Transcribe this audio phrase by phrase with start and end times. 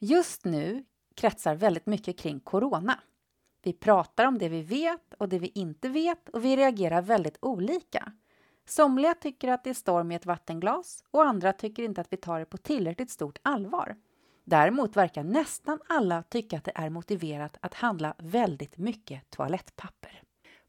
[0.00, 3.00] Just nu kretsar väldigt mycket kring corona.
[3.62, 7.38] Vi pratar om det vi vet och det vi inte vet och vi reagerar väldigt
[7.40, 8.12] olika.
[8.66, 12.16] Somliga tycker att det är storm i ett vattenglas och andra tycker inte att vi
[12.16, 13.96] tar det på tillräckligt stort allvar.
[14.44, 20.22] Däremot verkar nästan alla tycka att det är motiverat att handla väldigt mycket toalettpapper.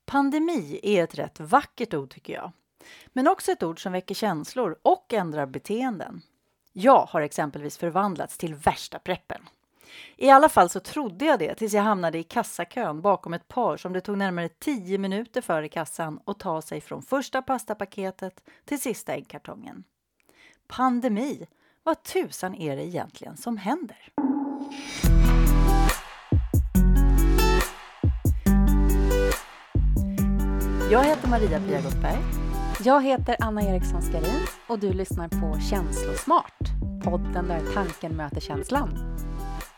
[0.05, 2.52] Pandemi är ett rätt vackert ord tycker jag.
[3.07, 6.21] Men också ett ord som väcker känslor och ändrar beteenden.
[6.82, 9.41] Jag har exempelvis förvandlats till värsta preppen.
[10.18, 13.78] I alla fall så trodde jag det tills jag hamnade i kassakön bakom ett par
[13.78, 18.43] som det tog närmare 10 minuter för i kassan att ta sig från första pastapaketet
[18.65, 19.83] till sista äggkartongen.
[20.68, 21.47] Pandemi,
[21.83, 24.10] vad tusan är det egentligen som händer?
[30.91, 32.39] Jag heter Maria Pia Gottberg.
[32.83, 36.53] Jag heter Anna Eriksson Skarin och du lyssnar på Känslosmart,
[37.03, 38.89] podden där tanken möter känslan.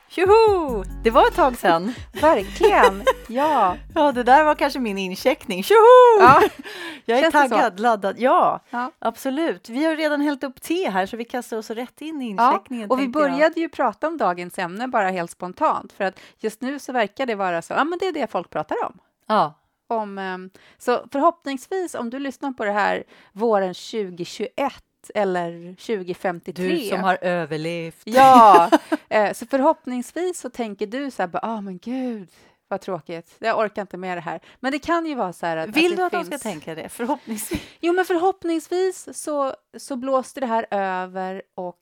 [0.10, 0.84] Tjoho!
[1.04, 1.94] Det var ett tag sedan.
[2.22, 3.04] Verkligen!
[3.28, 3.76] Ja.
[3.96, 5.64] ja, det där var kanske min incheckning.
[5.64, 6.20] Tjoho!
[6.20, 6.42] Ja.
[7.06, 8.16] Jag är Känns taggad, laddad.
[8.20, 8.92] Ja, Ja.
[9.00, 9.70] absolut.
[9.70, 12.90] Vi har redan hällt upp te här så vi kastar oss rätt in i incheckningen.
[12.92, 13.32] och vi tänkte jag.
[13.32, 17.26] började ju prata om dagens ämne bara helt spontant för att just nu så verkar
[17.26, 18.98] det vara så, ja men det är det folk pratar om.
[19.28, 19.54] Ja,
[19.92, 23.04] om ehm, så förhoppningsvis om du lyssnar på det här
[23.34, 24.84] våren 2021
[25.16, 28.02] eller 2053 du som har överlevt.
[28.04, 28.70] Ja,
[29.10, 32.30] eh, så förhoppningsvis så tänker du så här, ah men gud
[32.72, 34.40] vad tråkigt, jag orkar inte med det här.
[34.60, 36.42] Men det kan ju vara så här att Vill att du att de finns...
[36.42, 36.90] ska tänka det?
[36.90, 37.62] Förhoppningsvis.
[37.80, 41.80] Jo, men förhoppningsvis så, så blåste det här över och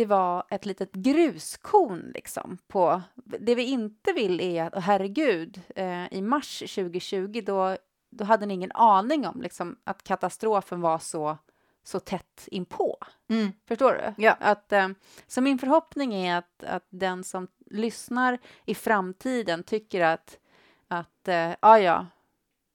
[0.00, 3.02] det var ett litet gruskorn liksom på...
[3.14, 7.76] Det vi inte vill är att, oh, herregud, eh, i mars 2020 då,
[8.10, 11.38] då hade ni ingen aning om liksom, att katastrofen var så,
[11.82, 12.96] så tätt inpå.
[13.28, 13.52] Mm.
[13.68, 14.22] Förstår du?
[14.24, 14.36] Ja.
[14.40, 14.88] Att, eh,
[15.26, 20.38] så min förhoppning är att, att den som lyssnar i framtiden tycker att,
[20.88, 22.06] att eh, ah, ja,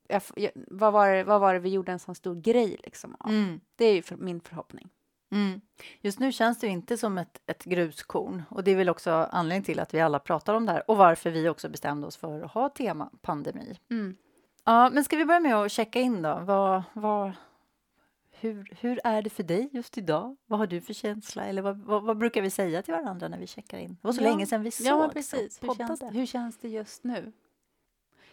[0.07, 0.21] jag,
[0.55, 3.29] vad, var det, vad var det vi gjorde en sån stor grej liksom av?
[3.31, 3.59] Mm.
[3.75, 4.89] Det är ju för, min förhoppning.
[5.31, 5.61] Mm.
[6.01, 9.63] Just nu känns det inte som ett, ett gruskorn och det är väl också anledningen
[9.63, 12.41] till att vi alla pratar om det här och varför vi också bestämde oss för
[12.41, 13.79] att ha tema pandemi.
[13.91, 14.15] Mm.
[14.63, 16.39] Ja, men ska vi börja med att checka in då?
[16.43, 17.31] Vad, vad,
[18.31, 20.35] hur, hur är det för dig just idag?
[20.45, 21.45] Vad har du för känsla?
[21.45, 23.97] Eller vad, vad, vad brukar vi säga till varandra när vi checkar in?
[24.01, 24.29] Det var så Ja.
[24.29, 25.63] länge sedan vi såg Ja, precis.
[25.63, 25.97] Hur poddade.
[25.97, 27.31] känns, hur känns det just nu?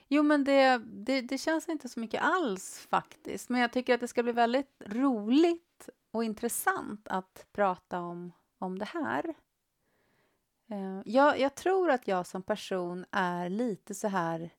[0.09, 3.49] Jo, men det, det, det känns inte så mycket alls faktiskt.
[3.49, 5.72] Men jag tycker att det ska bli väldigt roligt
[6.12, 9.34] och intressant att prata om, om det här.
[10.71, 14.50] Eh, jag, jag tror att jag som person är lite så här...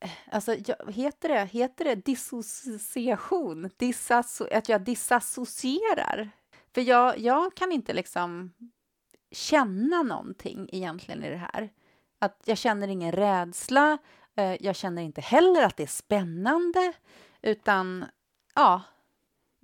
[0.00, 3.70] Eh, alltså, jag, heter, det, heter det dissociation?
[3.76, 6.30] Dissasso, att jag disassocierar?
[6.74, 8.52] För jag, jag kan inte liksom
[9.30, 11.72] känna någonting egentligen i det här.
[12.18, 13.98] Att jag känner ingen rädsla,
[14.36, 16.92] eh, jag känner inte heller att det är spännande,
[17.42, 18.04] utan
[18.54, 18.82] ja,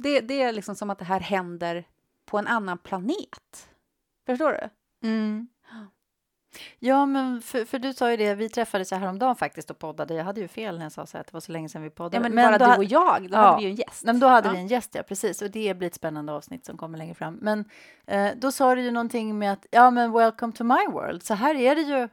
[0.03, 1.85] det, det är liksom som att det här händer
[2.27, 3.69] på en annan planet.
[4.27, 4.69] Förstår du?
[5.09, 5.49] Mm.
[6.79, 10.15] Ja, men för, för du sa ju det, vi träffades häromdagen faktiskt och poddade.
[10.15, 11.91] Jag hade ju fel när jag sa så att det var så länge sedan vi
[11.91, 12.17] poddade.
[12.17, 13.39] Ja, men, bara då du och jag, då Ja.
[13.43, 14.05] hade vi ju en gäst.
[14.05, 14.53] Men då hade Ja.
[14.53, 15.43] vi en gäst, ja precis.
[15.43, 17.35] Och det blir ett spännande avsnitt som kommer längre fram.
[17.35, 17.65] Men
[18.07, 21.23] eh, då sa du ju någonting med att, ja men welcome to my world.
[21.23, 22.09] Så här är det ju.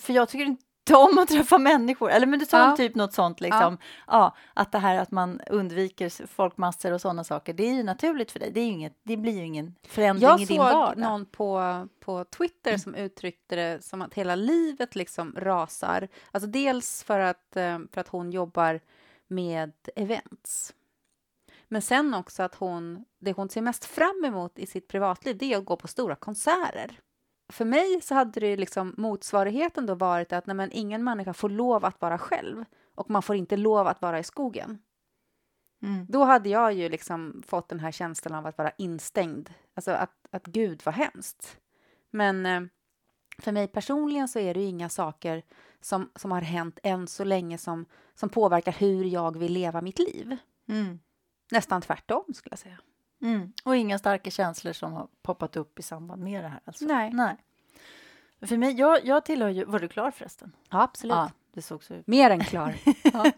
[0.00, 0.56] För jag tycker
[0.88, 2.10] inte om att träffa människor.
[2.10, 2.76] Eller men du sa Ja.
[2.76, 3.78] typ något sånt liksom.
[4.06, 4.36] Ja.
[4.54, 7.52] att det här att man undviker folkmassor och sådana saker.
[7.54, 8.50] Det är ju naturligt för dig.
[8.50, 10.98] Det, är inget, det blir ju ingen förändring Jag i din såg vardag.
[10.98, 16.08] någon på, på Twitter som uttryckte det som att hela livet liksom rasar.
[16.30, 18.80] Alltså dels för att, eh, för att hon jobbar
[19.28, 20.74] med events.
[21.68, 25.52] Men sen också att hon, det hon ser mest fram emot i sitt privatliv, det
[25.52, 27.00] är att gå på stora konserter.
[27.48, 31.48] För mig så hade det liksom motsvarigheten då varit att nej men, ingen människa får
[31.48, 32.64] lov att vara själv
[32.94, 34.78] och man får inte lov att vara i skogen.
[35.82, 36.06] Mm.
[36.08, 39.50] Då hade jag ju liksom fått den här känslan av att vara instängd.
[39.74, 41.60] Alltså att, att Gud var hemskt.
[42.10, 42.62] Men eh,
[43.38, 45.42] för mig personligen så är det inga saker
[45.80, 49.98] som, som har hänt än så länge som, som påverkar hur jag vill leva mitt
[49.98, 50.36] liv.
[50.68, 50.98] Mm.
[51.52, 52.78] Nästan tvärtom skulle jag säga.
[53.22, 53.52] Mm.
[53.64, 56.60] Och inga starka känslor som har poppat upp i samband med det här.
[56.64, 56.84] Alltså.
[56.84, 57.10] Nej.
[57.12, 57.36] Nej.
[58.40, 59.64] För mig, jag, jag tillhör ju...
[59.64, 60.52] Var du klar förresten?
[60.70, 61.14] Ja, absolut.
[61.14, 62.06] Ja, det såg så ut.
[62.06, 62.74] Mer än klar.
[63.12, 63.32] Ja.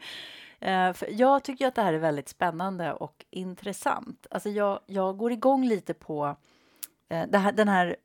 [0.60, 4.26] Eh, för jag tycker att det här är väldigt spännande och intressant.
[4.30, 6.36] Alltså jag, jag går igång lite på
[7.08, 7.96] det här, den här...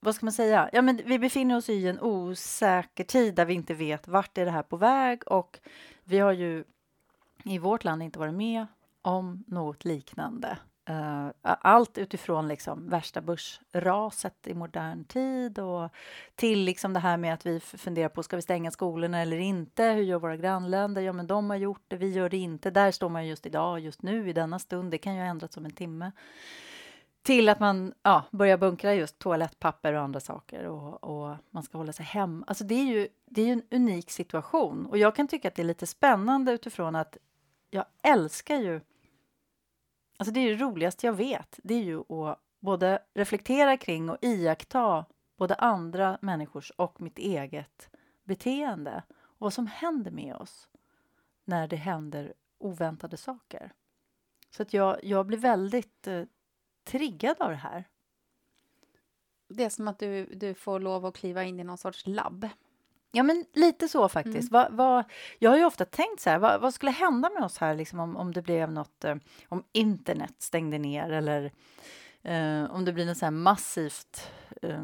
[0.00, 0.70] Vad ska man säga?
[0.72, 4.44] Ja, men vi befinner oss i en osäker tid där vi inte vet vart är
[4.44, 5.60] det här på väg och
[6.04, 6.64] vi har ju
[7.44, 8.66] i vårt land inte varit med
[9.02, 10.58] om något liknande
[10.90, 15.90] Uh, allt utifrån liksom värsta börsraset i modern tid och
[16.34, 19.84] till liksom det här med att vi funderar på ska vi stänga skolorna eller inte?
[19.84, 21.02] Hur gör våra grannländer?
[21.02, 22.70] Ja, men de har gjort det, vi gör det inte.
[22.70, 24.90] Där står man just idag, just nu, i denna stund.
[24.90, 26.12] Det kan ju ha ändrats om en timme.
[27.22, 31.78] Till att man ja, börjar bunkra just toalettpapper och andra saker och, och man ska
[31.78, 32.44] hålla sig hemma.
[32.46, 35.62] Alltså det är ju det är en unik situation och jag kan tycka att det
[35.62, 37.16] är lite spännande utifrån att
[37.70, 38.80] jag älskar ju
[40.20, 41.60] Alltså det är det roligaste jag vet.
[41.62, 45.04] Det är ju att både reflektera kring och iaktta
[45.36, 47.90] både andra människors och mitt eget
[48.24, 50.68] beteende och vad som händer med oss
[51.44, 53.72] när det händer oväntade saker.
[54.50, 56.24] Så att jag, jag blir väldigt eh,
[56.84, 57.84] triggad av det här.
[59.48, 62.48] Det är som att du, du får lov att kliva in i någon sorts labb.
[63.12, 64.52] Ja, men lite så faktiskt.
[64.52, 64.52] Mm.
[64.52, 65.04] Va, va,
[65.38, 68.00] jag har ju ofta tänkt så här, va, vad skulle hända med oss här liksom,
[68.00, 69.16] om, om det blev något, eh,
[69.48, 71.52] om internet stängde ner eller
[72.22, 74.30] eh, om det blir något så här massivt
[74.62, 74.82] eh,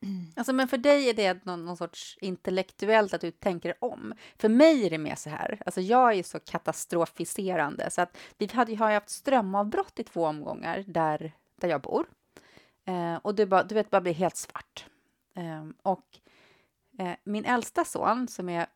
[0.36, 4.14] Alltså, men för dig är det någon, någon, sorts intellektuellt att du tänker om.
[4.38, 8.46] För mig är det mer så här, alltså jag är så katastrofiserande så att vi
[8.52, 12.06] hade, har ju haft strömavbrott i två omgångar där, där jag bor.
[12.84, 14.86] Eh, och det bara, du vet, bara blir helt svart.
[15.34, 16.18] Eh, och
[16.98, 18.66] Eh, min äldsta son, som är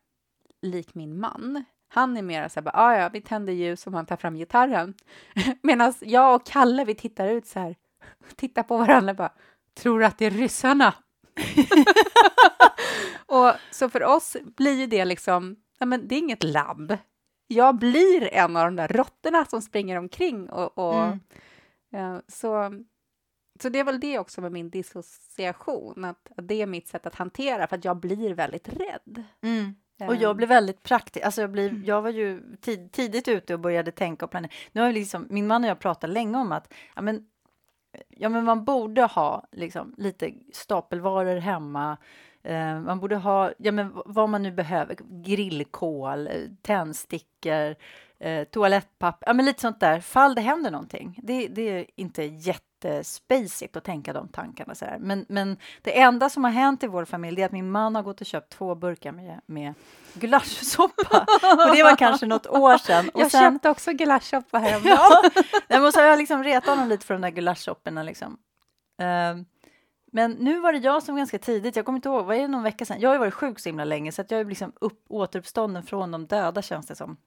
[0.61, 3.93] lik min man, han är mer så här, bara, ah, ja, vi tänder ljus och
[3.93, 4.93] han tar fram gitarren.
[5.61, 7.75] Medan jag och Kalle, vi tittar ut så här,
[8.35, 9.33] tittar på varandra och bara,
[9.73, 10.93] tror att det är ryssarna.
[13.25, 16.97] och så för oss blir ju det liksom, ja, men det är inget labb.
[17.47, 21.19] Jag blir en av de där råttorna som springer omkring och, och mm.
[21.89, 22.71] ja, så
[23.61, 27.05] så det är väl det också med min dissociation, att, att det är mitt sätt
[27.05, 29.23] att hantera, för att jag blir väldigt rädd.
[29.41, 29.75] Mm.
[30.07, 30.37] Och jag ehm.
[30.37, 31.25] blir väldigt praktisk.
[31.25, 31.83] Alltså jag, blir, mm.
[31.85, 34.51] jag var ju tid, tidigt ute och började tänka och planera.
[34.71, 37.27] Nu har liksom, min man och jag pratat länge om att ja, men,
[38.09, 41.97] ja, men man borde ha liksom, lite stapelvaror hemma.
[42.43, 44.95] Eh, man borde ha ja, men, vad man nu behöver.
[45.23, 46.29] Grillkol,
[46.61, 47.75] tändstickor,
[48.19, 49.27] eh, toalettpapper.
[49.27, 49.99] Ja, men lite sånt där.
[49.99, 51.19] Fall det händer någonting.
[51.23, 54.75] Det, det är inte jätte jättespacigt att tänka de tankarna.
[54.75, 57.95] Så Men, men det enda som har hänt i vår familj är att min man
[57.95, 59.73] har gått och köpt två burkar med, med
[60.13, 61.25] gulaschsoppa.
[61.41, 63.09] och det var kanske något år sedan.
[63.13, 65.31] Och jag sen, köpte också gulaschsoppa häromdagen.
[65.67, 68.03] ja, och så har jag liksom retat honom lite för de där gulaschsopporna.
[68.03, 68.37] Liksom.
[69.01, 69.43] Uh,
[70.15, 72.63] men nu var det jag som ganska tidigt, jag kommer inte ihåg, var det någon
[72.63, 72.99] vecka sedan?
[72.99, 75.83] Jag har ju varit sjuk så himla länge så att jag är liksom upp, återuppstånden
[75.83, 77.17] från de döda känns det som.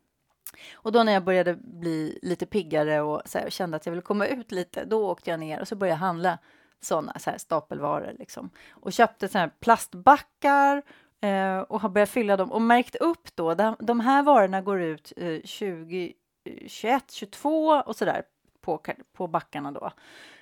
[0.74, 4.02] Och då när jag började bli lite piggare och så här, kände att jag ville
[4.02, 6.38] komma ut lite, då åkte jag ner och så började jag handla
[6.80, 8.50] sådana så här stapelvaror liksom.
[8.70, 10.82] Och köpte så här plastbackar
[11.20, 14.80] eh, och har börjat fylla dem och märkt upp då, de, de här varorna går
[14.80, 16.12] ut eh, 20,
[16.66, 18.22] 21, 22 och så där
[18.60, 18.82] på,
[19.12, 19.90] på backarna då.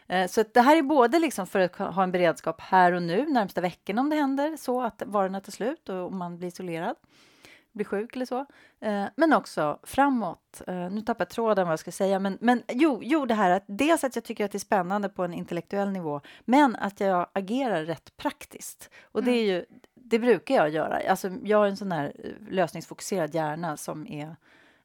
[0.08, 3.26] Eh, så det här är både liksom för att ha en beredskap här och nu,
[3.26, 6.96] närmsta veckan om det händer så att varorna tar slut och man blir isolerad
[7.74, 8.46] blir sjuk eller så.
[8.80, 10.62] Eh, men också framåt.
[10.66, 12.18] Eh, nu tappar jag tråden vad jag ska säga.
[12.18, 15.08] Men, men jo, jo, det här att dels att jag tycker att det är spännande
[15.08, 18.90] på en intellektuell nivå, men att jag agerar rätt praktiskt.
[19.02, 19.32] Och mm.
[19.32, 19.64] det är ju,
[19.94, 21.00] det brukar jag göra.
[21.10, 22.12] Alltså, jag har en sån här
[22.48, 24.36] lösningsfokuserad hjärna som är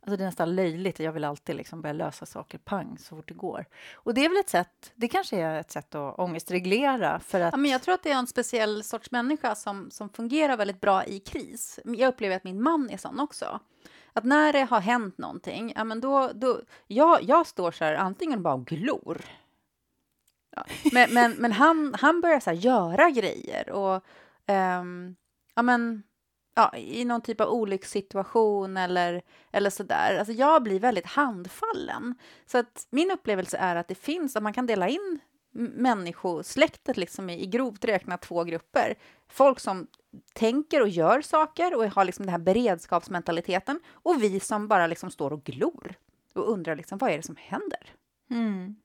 [0.09, 0.99] Alltså det är nästan löjligt.
[0.99, 3.65] Jag vill alltid liksom börja lösa saker pang så fort det går.
[3.93, 7.53] Och det är väl ett sätt, det kanske är ett sätt att ångestreglera för att...
[7.53, 10.81] Ja, men jag tror att det är en speciell sorts människa som, som fungerar väldigt
[10.81, 11.79] bra i kris.
[11.85, 13.59] Jag upplever att min man är sån också.
[14.13, 17.95] Att när det har hänt någonting, ja men då, då jag, jag står så här
[17.95, 19.21] antingen bara och glor.
[20.55, 20.65] Ja.
[20.91, 24.03] Men, men, men han, han börjar så göra grejer och
[24.47, 25.15] um,
[25.55, 26.03] ja men
[26.55, 30.17] ja, i någon typ av olyckssituation eller, eller sådär.
[30.19, 32.15] Alltså jag blir väldigt handfallen.
[32.45, 35.19] Så att min upplevelse är att det finns, att man kan dela in
[35.51, 38.95] människosläktet liksom i, i grovt räknat två grupper.
[39.27, 39.87] Folk som
[40.33, 45.11] tänker och gör saker och har liksom den här beredskapsmentaliteten och vi som bara liksom
[45.11, 45.93] står och glor
[46.33, 47.95] och undrar liksom, vad är det som händer?
[48.29, 48.75] Mm.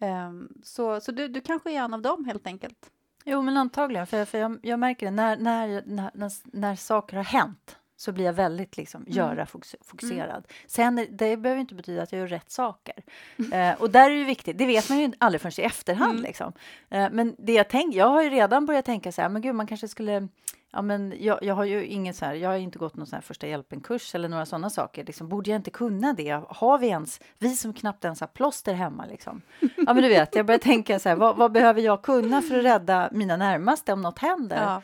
[0.00, 2.90] Um, så så du, du kanske är en av dem helt enkelt.
[3.24, 4.06] Jo, men antagligen.
[4.06, 8.24] För, för jag, jag märker det när, när, när, när, saker har hänt så blir
[8.24, 9.12] jag väldigt liksom, mm.
[9.12, 10.30] göra-fokuserad.
[10.30, 10.42] Mm.
[10.66, 12.94] Sen, det behöver inte betyda att jag gör rätt saker.
[13.38, 13.52] Mm.
[13.72, 16.12] Eh, och där är det viktigt, det vet man ju aldrig förrän i efterhand.
[16.12, 16.22] Mm.
[16.22, 16.52] Liksom.
[16.90, 19.54] Eh, men det jag tänker, jag har ju redan börjat tänka så här, men gud,
[19.54, 20.28] man kanske skulle
[20.74, 23.16] Ja, men jag, jag har ju ingen så här, jag har inte gått någon sån
[23.16, 25.04] här första hjälpen-kurs eller några sådana saker.
[25.04, 26.40] Liksom, borde jag inte kunna det?
[26.48, 29.42] Har vi ens, vi som knappt ens har plåster hemma liksom.
[29.60, 32.58] Ja, men du vet, jag börjar tänka så här, vad, vad, behöver jag kunna för
[32.58, 34.80] att rädda mina närmaste om något händer?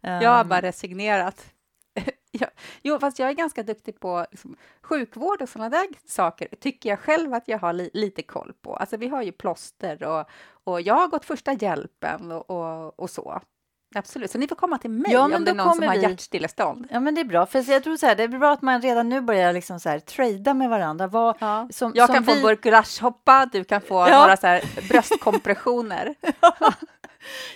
[0.00, 0.22] Ja.
[0.22, 1.54] Jag har bara resignerat
[2.40, 2.46] Ja,
[2.82, 6.98] jo, fast jag är ganska duktig på liksom, sjukvård och sådana där saker, tycker jag
[7.00, 8.76] själv att jag har li lite koll på.
[8.76, 10.28] Alltså, vi har ju plåster och,
[10.64, 13.40] och jag har gått första hjälpen och, och, och så.
[13.96, 16.02] Absolut, så ni får komma till mig Ja, om det är någon som har vi.
[16.02, 16.86] hjärtstillestånd.
[16.90, 17.46] Ja, men det är bra.
[17.46, 19.88] För jag tror så här, det är bra att man redan nu börjar liksom så
[19.88, 21.06] här, trada med varandra.
[21.06, 21.68] Vad, Ja.
[21.72, 24.20] som, Jag som kan få vi- burk gulaschhoppa, du kan få Ja.
[24.20, 26.14] några så här bröstkompressioner.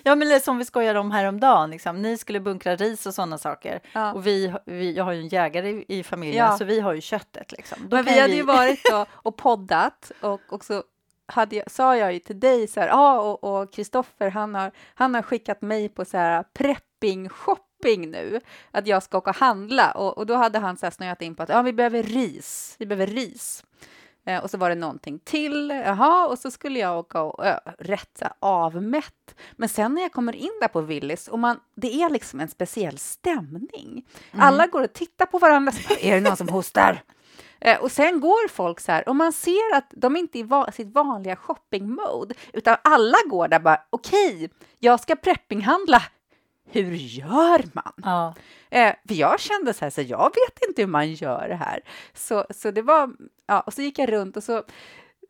[0.03, 1.71] Ja, men som vi skojade om häromdagen.
[1.71, 2.03] Liksom.
[2.03, 3.81] Ni skulle bunkra ris och sådana saker.
[3.93, 4.13] Ja.
[4.13, 7.01] Och vi, vi, jag har ju en jägare i, i familjen, så vi har ju
[7.01, 7.53] köttet.
[7.53, 7.79] Liksom.
[7.89, 10.83] Då Men vi hade ju varit och, och poddat och, och så
[11.29, 15.15] hade jag, sa jag ju till dig så här, ja, och- Kristoffer han har, han
[15.15, 19.91] har skickat mig på så här prepping shopping nu, att jag ska åka och handla
[19.91, 22.77] och, och då hade han så här snöat in på att ja, vi behöver ris,
[22.79, 23.65] vi behöver ris.
[24.27, 27.59] Eh, och så var det någonting till, jaha, och så skulle jag åka och ö,
[27.79, 29.35] rätt avmätt.
[29.53, 32.49] Men sen när jag kommer in där på Willys och man, det är liksom en
[32.49, 34.07] speciell stämning.
[34.33, 37.03] Alla går och tittar på varandra, är det någon som hostar?
[37.61, 40.43] Eh, och sen går folk så här och man ser att de inte är i
[40.43, 46.03] va- sitt vanliga shopping-mode utan alla går där bara okej, jag ska preppinghandla.
[46.71, 47.93] Hur gör man?
[47.97, 48.35] Ja.
[48.71, 51.81] Eh, för jag kände så här, så jag vet inte hur man gör det här.
[52.15, 53.11] Så, så det var,
[53.47, 54.63] ja, och så gick jag runt och så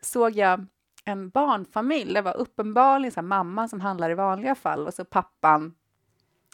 [0.03, 0.67] såg jag
[1.05, 2.15] en barnfamilj.
[2.15, 5.75] Det var uppenbarligen så mamman som handlar i vanliga fall och så pappan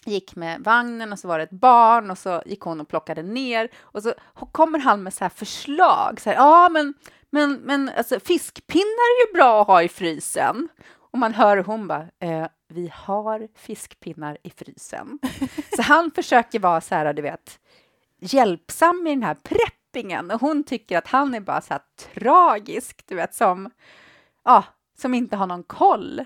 [0.06, 3.22] gick med vagnen och så var det ett barn och så gick hon och plockade
[3.22, 4.14] ner och så
[4.52, 6.20] kommer han med så här förslag.
[6.20, 6.94] Så här, ja, men,
[7.30, 10.68] men, men alltså, fiskpinnar är ju bra att ha i frysen.
[11.14, 15.18] Och man hör hon bara, eh, vi har fiskpinnar i frysen.
[15.76, 17.60] så han försöker vara så här, du vet,
[18.20, 21.82] hjälpsam i den här preppingen och hon tycker att han är bara så här
[22.14, 23.70] tragisk, du vet, som,
[24.44, 24.64] ja,
[24.98, 26.24] som inte har någon koll.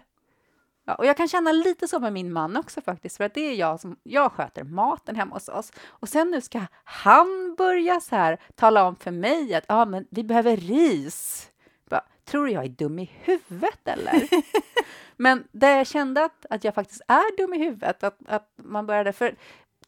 [0.89, 3.41] Ja, och jag kan känna lite så med min man också faktiskt, för att det
[3.41, 5.73] är jag som jag sköter maten hemma hos oss.
[5.87, 10.07] Och sen nu ska han börja så här tala om för mig att ja, men
[10.11, 11.51] vi behöver ris.
[11.91, 14.29] Bara, Tror du jag är dum i huvudet eller?
[15.17, 18.87] men där jag kände att, att jag faktiskt är dum i huvudet, att, att man
[18.87, 19.37] började, för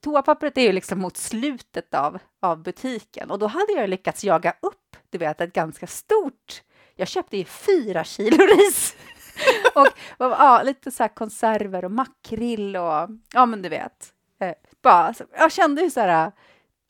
[0.00, 4.54] toapappret är ju liksom mot slutet av, av butiken och då hade jag lyckats jaga
[4.62, 6.62] upp, du vet, ett ganska stort,
[6.96, 8.96] jag köpte ju fyra kilo ris.
[9.74, 14.14] och ja, lite så här konserver och makrill och ja, men du vet.
[14.40, 16.32] Eh, bara, så, jag kände ju så här äh,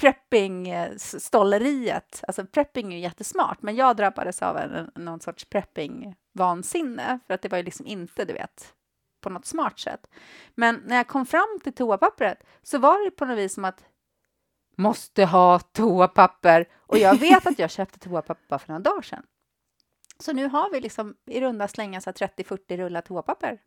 [0.02, 2.14] prepping-stolleriet.
[2.14, 7.34] Eh, alltså prepping är ju jättesmart, men jag drabbades av en, någon sorts prepping-vansinne för
[7.34, 8.74] att det var ju liksom inte, du vet,
[9.20, 10.06] på något smart sätt.
[10.54, 13.84] Men när jag kom fram till toapappret så var det på något vis som att
[14.76, 19.22] måste ha toapapper och jag vet att jag köpte toapapper bara för några dagar sedan.
[20.20, 23.58] Så nu har vi liksom i runda slängar 30-40 rullar toapapper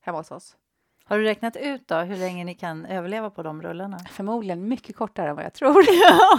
[0.00, 0.56] hemma hos oss.
[1.04, 3.98] Har du räknat ut då hur länge ni kan överleva på de rullarna?
[3.98, 5.84] Förmodligen mycket kortare än vad jag tror.
[6.02, 6.38] Ja.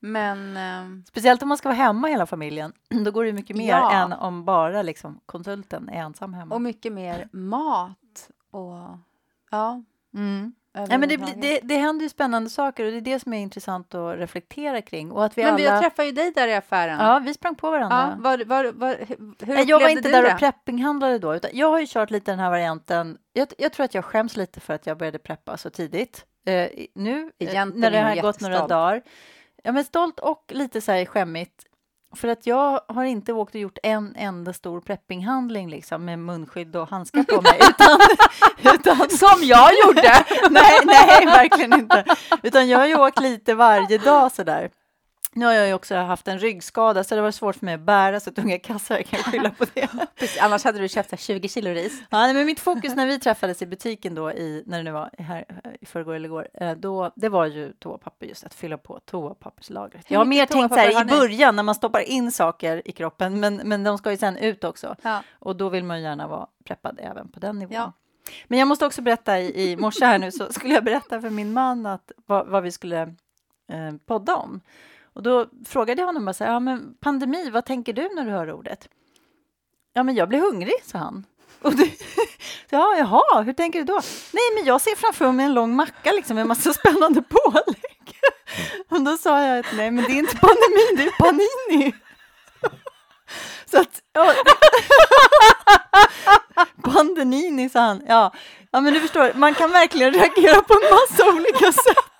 [0.00, 2.72] Men eh, Speciellt om man ska vara hemma hela familjen.
[3.04, 3.92] Då går det mycket mer Ja.
[3.92, 6.54] än om bara liksom, konsulten är ensam hemma.
[6.54, 8.78] och mycket mer mat och
[9.50, 9.82] ja.
[10.14, 10.54] Mm.
[10.74, 13.38] Nej, men det, det, det händer ju spännande saker och det är det som är
[13.38, 15.10] intressant att reflektera kring.
[15.12, 15.80] Och att vi Men vi alla...
[15.80, 16.98] träffade ju dig där i affären.
[17.00, 18.14] Ja, vi sprang på varandra.
[18.16, 18.96] Ja, var, var, var,
[19.46, 20.32] hur Nej, jag var inte där det?
[20.32, 23.18] och preppinghandlade då, utan jag har ju kört lite den här varianten.
[23.32, 26.24] Jag, jag tror att jag skäms lite för att jag började preppa så tidigt.
[26.46, 29.02] Eh, nu, eh, Egentligen när det har gått några dagar.
[29.62, 31.64] Ja, men stolt och lite så här skämmigt.
[32.14, 36.76] För att jag har inte åkt och gjort en enda stor preppinghandling liksom, med munskydd
[36.76, 37.58] och handskar på mig.
[37.70, 38.00] Utan,
[38.74, 40.24] utan, Som jag gjorde!
[40.50, 42.04] nej, nej, verkligen inte.
[42.42, 44.70] Utan jag har ju åkt lite varje dag sådär.
[45.36, 47.80] Nu har jag ju också haft en ryggskada så det var svårt för mig att
[47.80, 49.88] bära så tunga kassar, jag kan skylla på det.
[50.16, 52.02] Precis, annars hade du köpt så här 20 kilo ris.
[52.10, 55.10] Ja, men mitt fokus när vi träffades i butiken då, i, när det nu var
[55.18, 55.44] här
[55.80, 60.10] i förrgår eller igår, eh, då, det var ju toapapper, just att fylla på toapapperslagret.
[60.10, 63.40] Jag har mer tänkt så här i början när man stoppar in saker i kroppen,
[63.40, 64.96] men, men de ska ju sen ut också.
[65.02, 65.22] Ja.
[65.38, 67.74] Och då vill man ju gärna vara preppad även på den nivån.
[67.74, 67.92] Ja.
[68.46, 71.30] Men jag måste också berätta, i, i morse här nu så skulle jag berätta för
[71.30, 73.00] min man att, vad, vad vi skulle
[73.68, 74.60] eh, podda om.
[75.14, 78.24] Och då frågade jag honom bara så här, ja men pandemi, vad tänker du när
[78.24, 78.88] du hör ordet?
[79.92, 81.26] Ja men jag blir hungrig, sa han.
[81.62, 81.84] Och du,
[82.70, 84.00] ja, jaha, hur tänker du då?
[84.32, 88.20] Nej, men jag ser framför mig en lång macka liksom, med en massa spännande pålägg.
[88.88, 91.94] Och då sa jag att nej, men det är inte pandemi, det är panini.
[93.66, 94.34] Så att, ja,
[96.82, 98.02] Pandenini, sa han.
[98.08, 98.32] Ja.
[98.70, 102.14] ja, men du förstår, man kan verkligen reagera på en massa olika sätt.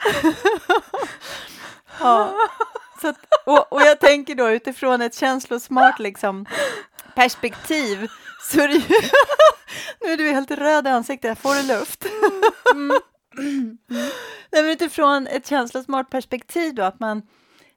[2.00, 2.34] ja.
[3.00, 3.16] Så att,
[3.46, 6.46] och, och jag tänker då utifrån ett känslosmart liksom,
[7.14, 8.08] perspektiv
[8.42, 8.82] så är det ju,
[10.00, 12.06] nu är du helt röd i ansiktet, får du luft?
[12.74, 12.98] Mm.
[14.50, 17.22] Nej, men utifrån ett känslosmart perspektiv då, att man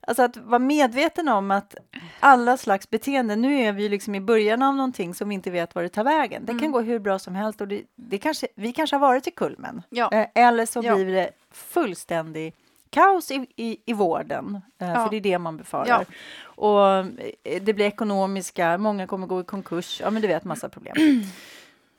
[0.08, 1.76] Alltså att vara medveten om att
[2.20, 5.76] alla slags beteenden, nu är vi liksom i början av någonting som vi inte vet
[5.76, 6.46] var det tar vägen.
[6.46, 6.62] Det mm.
[6.62, 9.32] kan gå hur bra som helst och det, det kanske, vi kanske har varit i
[9.32, 9.82] kulmen.
[9.90, 10.12] Ja.
[10.12, 10.96] Eh, eller så ja.
[10.96, 12.54] blir det fullständig
[12.94, 14.96] kaos i, i, i vården, eh, ja.
[14.96, 16.06] för det är det man befarar.
[16.44, 20.70] Och eh, det blir ekonomiska, många kommer gå i konkurs, ja men du vet massa
[20.70, 20.96] problem.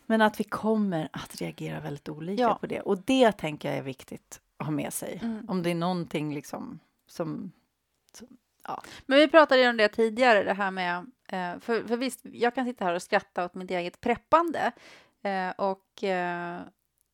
[0.07, 3.83] Men att vi kommer att reagera väldigt olika på det och det tänker jag är
[3.83, 5.21] viktigt att ha med sig.
[5.23, 5.47] Mm.
[5.49, 7.53] Om det är någonting liksom som
[8.67, 8.83] Ja.
[9.07, 10.97] Men vi pratade om det tidigare, det här med...
[11.29, 14.73] Eh, för, för visst, jag kan sitta här och skratta åt mitt eget preppande
[15.57, 16.05] och,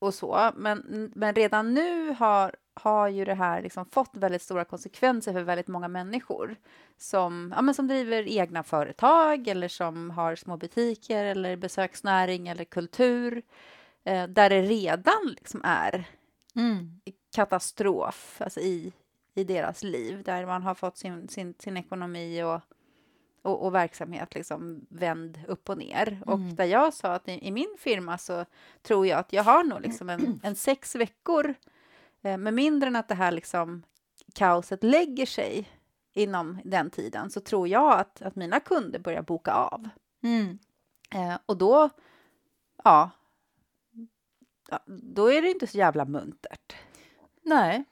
[0.00, 4.64] och så, men, men redan nu har, har ju det här liksom fått väldigt stora
[4.64, 6.56] konsekvenser för väldigt många människor
[6.98, 12.64] som, ja, men som driver egna företag eller som har små butiker eller besöksnäring eller
[12.64, 13.42] kultur
[14.28, 16.08] där det redan liksom är
[16.54, 17.00] mm.
[17.34, 18.92] katastrof alltså i,
[19.34, 22.60] i deras liv där man har fått sin, sin, sin ekonomi och,
[23.42, 26.08] och, och, verksamhet liksom vänd upp och ner.
[26.08, 26.22] Mm.
[26.22, 28.44] Och där jag sa att i, i, min firma så
[28.82, 31.54] tror jag att jag har nog liksom en, en sex veckor
[32.22, 33.82] eh, med mindre än att det här liksom
[34.34, 35.68] kaoset lägger sig
[36.12, 39.88] inom den tiden så tror jag att, att mina kunder börjar boka av.
[40.22, 40.58] Mm.
[41.14, 41.90] Eh, och då,
[42.84, 43.10] ja,
[44.86, 46.74] då är det inte så jävla muntert.
[47.42, 47.84] Nej,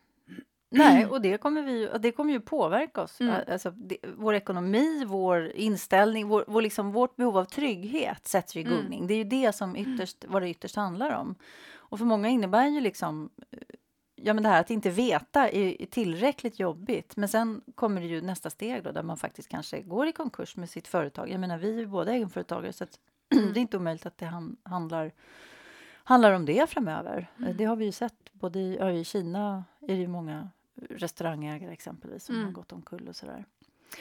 [0.70, 3.20] Nej, och det kommer, vi, det kommer ju påverka oss.
[3.20, 3.34] Mm.
[3.52, 8.60] Alltså, det, vår ekonomi, vår inställning, vår, vår liksom, vårt behov av trygghet sätts ju
[8.60, 8.76] i mm.
[8.76, 8.98] gungning.
[8.98, 9.08] Mm.
[9.08, 11.34] Det är ju det som ytterst, vad det ytterst handlar om.
[11.74, 13.30] Och för många innebär ju liksom
[14.22, 17.16] Ja, men det här att inte veta är, är tillräckligt jobbigt.
[17.16, 20.56] Men sen kommer det ju nästa steg då, där man faktiskt kanske går i konkurs
[20.56, 21.30] med sitt företag.
[21.30, 22.98] Jag menar, vi är ju båda egenföretagare så att
[23.28, 24.26] det är inte omöjligt att det
[24.62, 25.12] handlar,
[26.04, 27.30] handlar om det framöver.
[27.38, 27.56] Mm.
[27.56, 28.32] Det har vi ju sett.
[28.32, 30.50] Både i, i Kina är det ju många
[30.90, 32.46] restaurangägare exempelvis som mm.
[32.46, 33.44] har gått omkull och sådär.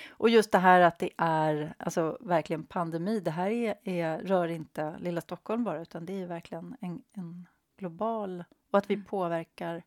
[0.10, 3.20] Och just det här att det är alltså verkligen pandemi.
[3.20, 7.48] Det här är, är, rör inte lilla Stockholm bara, utan det är verkligen en, en
[7.78, 8.44] global...
[8.72, 9.06] Och att vi mm.
[9.06, 9.84] påverkar...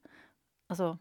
[0.68, 0.98] Alltså,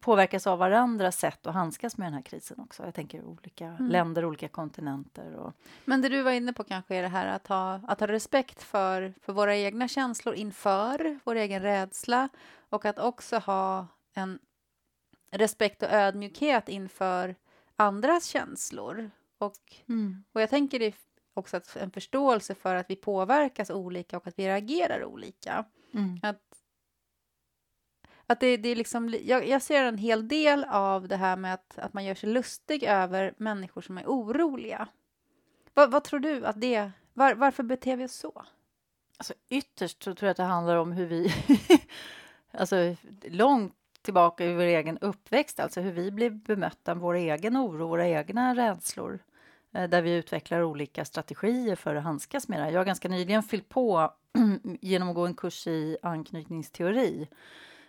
[0.00, 2.84] påverkas av varandras sätt att handskas med den här krisen också.
[2.84, 3.86] Jag tänker olika mm.
[3.86, 5.34] länder, olika kontinenter.
[5.34, 5.52] Och...
[5.84, 8.62] Men det du var inne på kanske är det här att ha, att ha respekt
[8.62, 12.28] för, för våra egna känslor inför vår egen rädsla
[12.68, 14.38] och att också ha en
[15.30, 17.34] respekt och ödmjukhet inför
[17.76, 19.10] andras känslor.
[19.38, 20.24] Och, mm.
[20.32, 20.94] och jag tänker det
[21.34, 25.64] också att en förståelse för att vi påverkas olika och att vi reagerar olika.
[25.94, 26.20] Mm.
[26.22, 26.42] Att,
[28.26, 31.54] att det, det är liksom, jag, jag, ser en hel del av det här med
[31.54, 34.88] att, att man gör sig lustig över människor som är oroliga.
[35.74, 36.90] Va, vad tror du att det...
[37.12, 38.44] Var, varför beter vi oss så?
[39.16, 41.34] Alltså, ytterst så tror jag att det handlar om hur vi...
[42.50, 43.74] alltså, långt
[44.06, 48.54] tillbaka i vår egen uppväxt, alltså hur vi blir bemötta, vår egen oro, våra egna
[48.54, 49.18] rädslor
[49.74, 52.70] eh, där vi utvecklar olika strategier för att handskas med det.
[52.70, 54.12] Jag har ganska nyligen fyllt på
[54.80, 57.28] genom att gå en kurs i anknytningsteori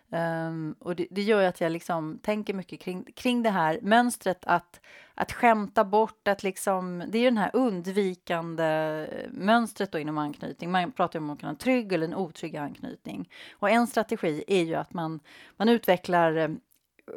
[0.09, 3.79] Um, och det, det, gör ju att jag liksom tänker mycket kring, kring det här
[3.81, 4.79] mönstret att,
[5.15, 10.71] att skämta bort, att liksom, det är ju det här undvikande mönstret då inom anknytning.
[10.71, 13.29] Man pratar om att kunna ha en trygg eller en otrygg anknytning.
[13.51, 15.19] Och en strategi är ju att man,
[15.57, 16.49] man utvecklar eh,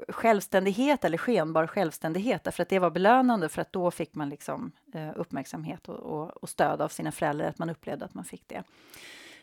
[0.08, 4.72] självständighet eller skenbar självständighet därför att det var belönande för att då fick man liksom
[4.94, 8.44] eh, uppmärksamhet och, och, och, stöd av sina föräldrar, att man upplevde att man fick
[8.48, 8.62] det.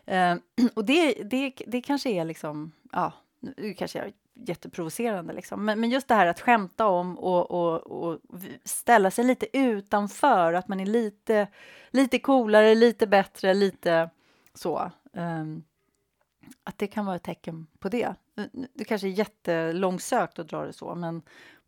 [0.05, 0.35] Eh,
[0.73, 5.65] och det, det, det kanske är liksom, ja, nu kanske jag är jätteprovocerande, liksom.
[5.65, 8.19] men, men just det här att skämta om och, och, och,
[8.63, 11.47] ställa sig lite utanför, att man är lite,
[11.89, 14.09] lite coolare, lite bättre, lite
[14.53, 14.91] så.
[15.13, 15.63] Um,
[16.63, 18.15] att det kan vara ett tecken på det.
[18.73, 21.21] Det kanske är jättelångsökt att dra det så, men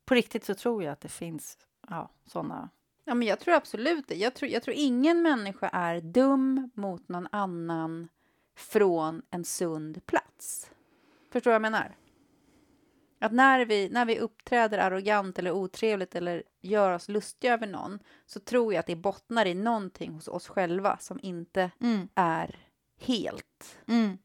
[0.06, 1.58] på riktigt så tror jag att det finns
[1.90, 2.70] ja, såna
[3.10, 4.16] Ja, men jag tror absolut det.
[4.16, 8.08] Jag tror, jag tror ingen människa är dum mot någon annan
[8.56, 10.72] från en sund plats.
[11.32, 11.96] Förstår vad jag menar?
[13.20, 18.00] Att när vi, när vi uppträder arrogant eller otrevligt eller gör oss lustiga över någon
[18.26, 22.08] så tror jag att det bottnar i någonting hos oss själva som inte mm.
[22.16, 22.56] är
[23.00, 23.78] helt.
[23.88, 24.18] Mm.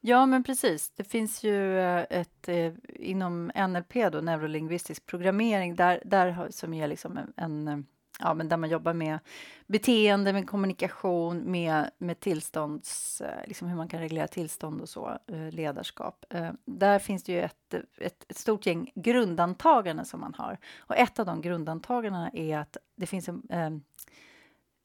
[0.00, 0.90] Ja, men precis.
[0.90, 6.88] Det finns ju eh, ett eh, inom NLP, då, neurolingvistisk programmering, där, där som ger
[6.88, 7.86] liksom en, en
[8.20, 9.18] ja, men där man jobbar med
[9.66, 15.18] beteende, med kommunikation, med, med tillstånds, eh, liksom hur man kan reglera tillstånd och så,
[15.26, 16.24] eh, ledarskap.
[16.30, 20.58] Eh, där finns det ju ett, ett, ett, stort gäng grundantaganden som man har.
[20.78, 23.82] Och ett av de grundantagandena är att det finns en ehm,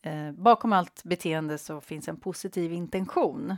[0.02, 3.56] eh, bakom allt beteende så finns en positiv intention.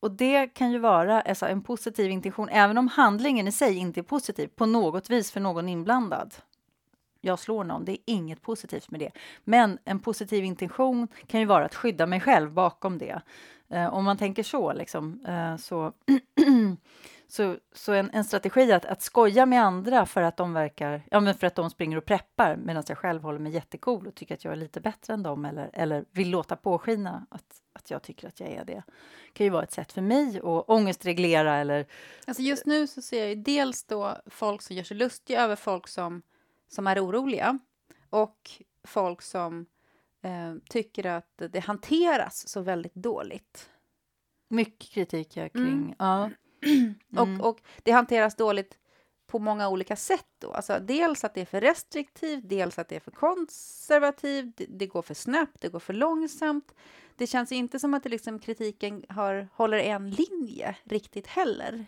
[0.00, 4.00] Och det kan ju vara alltså, en positiv intention, även om handlingen i sig inte
[4.00, 6.34] är positiv på något vis för någon inblandad.
[7.20, 9.10] Jag slår någon, det är inget positivt med det.
[9.44, 13.22] Men en positiv intention kan ju vara att skydda mig själv bakom det.
[13.68, 15.92] Eh, om man tänker så, liksom, eh, så
[17.30, 21.20] Så, så en, en strategi att, att skoja med andra för att de verkar, ja
[21.20, 24.34] men för att de springer och preppar medan jag själv håller mig jättecool och tycker
[24.34, 28.02] att jag är lite bättre än dem eller, eller vill låta påskina att, att jag
[28.02, 28.82] tycker att jag är det.
[29.32, 31.86] kan ju vara ett sätt för mig att ångestreglera eller...
[32.26, 35.56] Alltså just nu så ser jag ju dels då folk som gör sig lustiga över
[35.56, 36.22] folk som,
[36.70, 37.58] som är oroliga
[38.10, 38.50] och
[38.84, 39.66] folk som
[40.22, 43.70] eh, tycker att det hanteras så väldigt dåligt.
[44.48, 45.52] Mycket kritik kring...
[45.54, 45.94] Mm.
[45.98, 46.30] Ja.
[47.16, 47.40] Mm.
[47.40, 48.78] Och, och det hanteras dåligt
[49.26, 50.26] på många olika sätt.
[50.38, 50.52] Då.
[50.52, 54.86] Alltså dels att det är för restriktivt, dels att det är för konservativt, det, det
[54.86, 56.74] går för snabbt, det går för långsamt.
[57.16, 61.86] Det känns inte som att det liksom, kritiken har, håller en linje riktigt heller.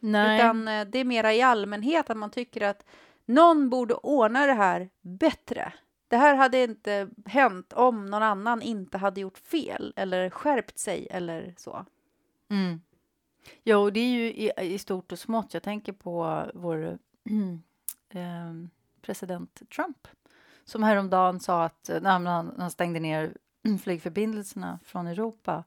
[0.00, 0.36] Nej.
[0.36, 2.84] Utan eh, det är mera i allmänhet att man tycker att
[3.24, 5.72] någon borde ordna det här bättre.
[6.08, 11.08] Det här hade inte hänt om någon annan inte hade gjort fel eller skärpt sig
[11.10, 11.86] eller så.
[12.48, 12.80] Mm.
[13.62, 15.54] Jo, det är ju i, i stort och smått.
[15.54, 16.98] Jag tänker på vår
[18.08, 18.52] eh,
[19.02, 20.08] president Trump
[20.64, 23.36] som häromdagen sa att eh, när han, han stängde ner
[23.82, 25.64] flygförbindelserna från Europa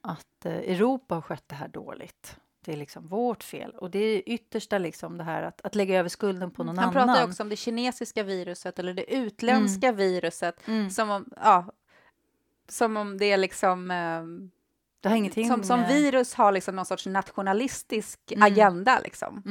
[0.00, 2.36] att eh, Europa har skött det här dåligt.
[2.64, 3.70] Det är liksom vårt fel.
[3.70, 6.88] Och det är yttersta liksom det här att, att lägga över skulden på någon Han
[6.88, 6.96] annan.
[6.96, 9.96] Han pratar också om det kinesiska viruset eller det utländska mm.
[9.96, 10.90] viruset mm.
[10.90, 11.72] som om, ja,
[12.68, 14.22] som om det är liksom eh,
[15.00, 15.66] det har ingenting som, med...
[15.66, 18.42] som virus har liksom någon sorts nationalistisk mm.
[18.42, 19.00] agenda.
[19.04, 19.42] Liksom.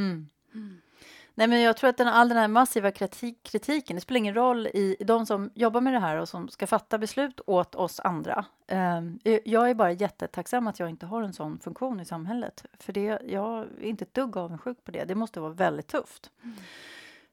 [1.42, 4.34] Nej, men jag tror att den, all den här massiva kritik, kritiken, det spelar ingen
[4.34, 8.00] roll i de som jobbar med det här och som ska fatta beslut åt oss
[8.00, 8.46] andra.
[8.72, 12.66] Um, jag är bara jättetacksam att jag inte har en sån funktion i samhället.
[12.80, 15.04] För det, jag är inte ett dugg avundsjuk på det.
[15.04, 16.30] Det måste vara väldigt tufft.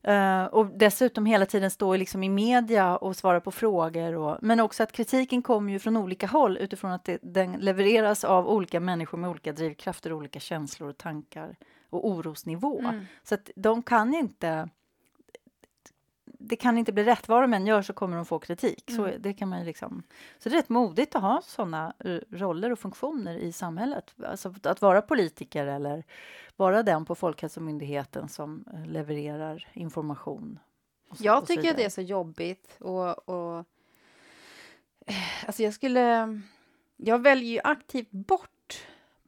[0.03, 0.45] Mm.
[0.45, 4.15] Uh, och dessutom hela tiden stå liksom i media och svara på frågor.
[4.15, 8.25] Och, men också att kritiken kommer ju från olika håll utifrån att det, den levereras
[8.25, 11.57] av olika människor med olika drivkrafter, olika känslor och tankar
[11.91, 12.81] och orosnivå.
[12.81, 13.07] Mm.
[13.23, 14.69] Så att de kan inte
[16.39, 17.29] det kan inte bli rätt.
[17.29, 18.91] Vad de än gör så kommer de få kritik.
[18.91, 18.97] Mm.
[18.97, 20.03] Så, det kan man liksom,
[20.39, 21.95] så det är rätt modigt att ha såna
[22.31, 24.15] roller och funktioner i samhället.
[24.25, 26.05] Alltså att vara politiker eller
[26.57, 30.59] vara den på Folkhälsomyndigheten som eh, levererar information.
[31.13, 33.59] Så, jag tycker att det är så jobbigt och, och
[35.07, 36.41] eh, alltså jag skulle...
[37.01, 38.51] Jag väljer ju aktivt bort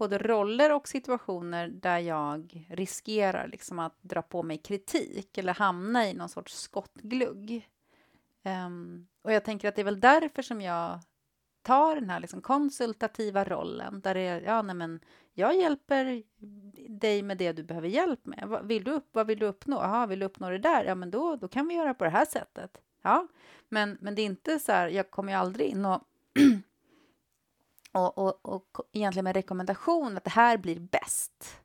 [0.01, 6.09] både roller och situationer där jag riskerar liksom att dra på mig kritik eller hamna
[6.09, 7.69] i någon sorts skottglugg.
[8.45, 11.01] Um, och jag tänker att det är väl därför som jag
[11.63, 15.01] tar den här liksom konsultativa rollen där det är, ja, nej, men
[15.33, 16.23] jag hjälper
[16.89, 18.45] dig med det du behöver hjälp med.
[18.47, 19.77] Vad vill du, upp, vad vill du uppnå?
[19.77, 20.85] Jaha, vill du uppnå det där?
[20.85, 22.79] Ja, men då, då kan vi göra på det här sättet.
[23.03, 23.27] Ja,
[23.69, 26.03] men, men det är inte så här, jag kommer ju aldrig in och
[27.93, 31.61] och, och, och egentligen med rekommendation att det här blir bäst.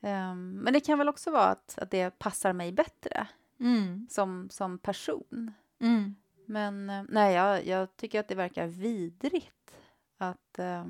[0.00, 3.28] Um, men det kan väl också vara att, att det passar mig bättre
[3.60, 4.06] mm.
[4.10, 5.52] som, som person.
[5.80, 6.14] Mm.
[6.46, 9.74] Men uh, nej, jag, jag, tycker att det verkar vidrigt
[10.18, 10.84] att, uh,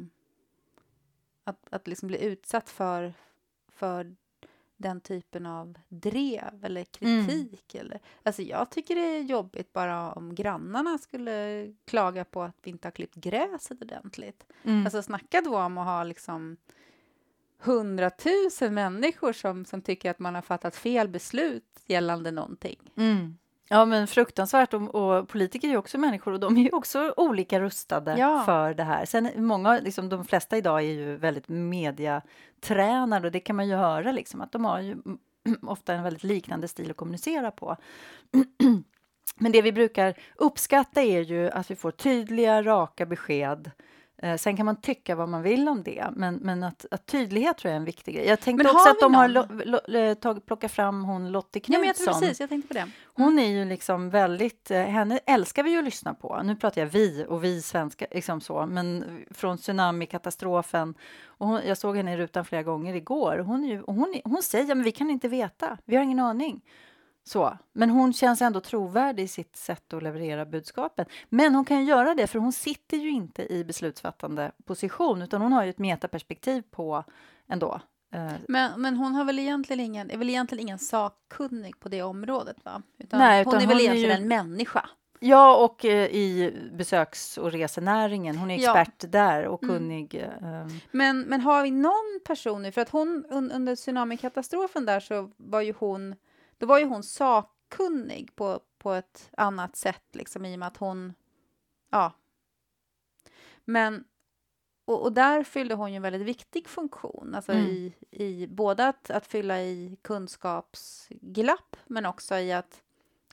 [1.45, 3.15] att, att liksom bli utsatt för,
[3.69, 4.17] för
[4.81, 7.27] den typen av drev eller mm.
[7.27, 7.75] kritik.
[7.75, 7.87] Mm.
[7.87, 12.71] Eller, alltså jag tycker det är jobbigt bara om grannarna skulle klaga på att vi
[12.71, 14.47] inte har klippt gräset ordentligt.
[14.63, 14.85] Mm.
[14.85, 16.57] Alltså snacka då om att ha liksom
[17.59, 22.93] hundratusen människor som, som tycker att man har fattat fel beslut gällande någonting.
[22.97, 23.39] Mm.
[23.73, 24.75] Ja, men fruktansvärt.
[24.75, 28.43] Och, och, politiker är ju också människor och de är ju också olika rustade ja.
[28.47, 29.05] för det här.
[29.05, 33.75] Sen många, liksom, de flesta idag är ju väldigt mediatränade och det kan man ju
[33.75, 34.97] höra liksom att de har ju
[35.63, 37.77] ofta en väldigt liknande stil att kommunicera på.
[39.39, 43.71] Men det vi brukar uppskatta är ju att vi får tydliga, raka besked
[44.39, 47.69] sen kan man tycka vad man vill om det, men, men att, att tydlighet tror
[47.71, 48.27] jag är en viktig grej.
[48.27, 49.21] Jag tänkte men också att de någon?
[49.21, 51.85] har lo, lo, eh, tag, plockat fram hon Lottie Knutsson.
[51.85, 52.81] Ja, jag precis, jag tänkte på det.
[52.81, 52.93] Mm.
[53.05, 56.41] Hon är ju liksom väldigt, eh, henne älskar vi ju att lyssna på.
[56.45, 60.95] Nu pratar jag vi och vi svenskar, liksom så, men från tsunamikatastrofen.
[61.27, 63.39] Och hon, jag såg henne i rutan flera gånger igår.
[63.39, 66.61] Hon, är ju, hon, hon säger, men vi kan inte veta, vi har ingen aning.
[67.25, 67.59] Så.
[67.73, 71.07] Men hon känns ändå trovärdig i sitt sätt att leverera budskapen.
[71.29, 75.53] Men hon kan göra det, för hon sitter ju inte i beslutsfattande position utan hon
[75.53, 77.05] har ju ett metaperspektiv på
[77.49, 77.81] ändå.
[78.15, 82.03] Eh, men, men hon har väl egentligen ingen, är väl egentligen ingen sakkunnig på det
[82.03, 82.57] området?
[82.65, 82.83] va?
[82.99, 84.23] Utan Nej, utan hon är väl hon egentligen är ju...
[84.23, 84.89] en människa.
[85.23, 88.37] Ja, och eh, i besöks och resenäringen.
[88.37, 88.79] Hon är Ja.
[88.81, 89.75] expert där och Mm.
[89.77, 90.15] kunnig.
[90.15, 95.01] eh, Men, men har vi någon person nu, för att hon un, under tsunamikatastrofen där
[95.01, 96.15] så var ju hon,
[96.61, 100.77] då var ju hon sakkunnig på, på ett annat sätt liksom i och med att
[100.77, 101.13] hon,
[101.91, 102.13] ja.
[103.65, 104.05] Men,
[104.85, 107.67] och, och där fyllde hon ju en väldigt viktig funktion, alltså Mm.
[107.67, 112.83] i, i både att, att fylla i kunskapsglapp men också i att,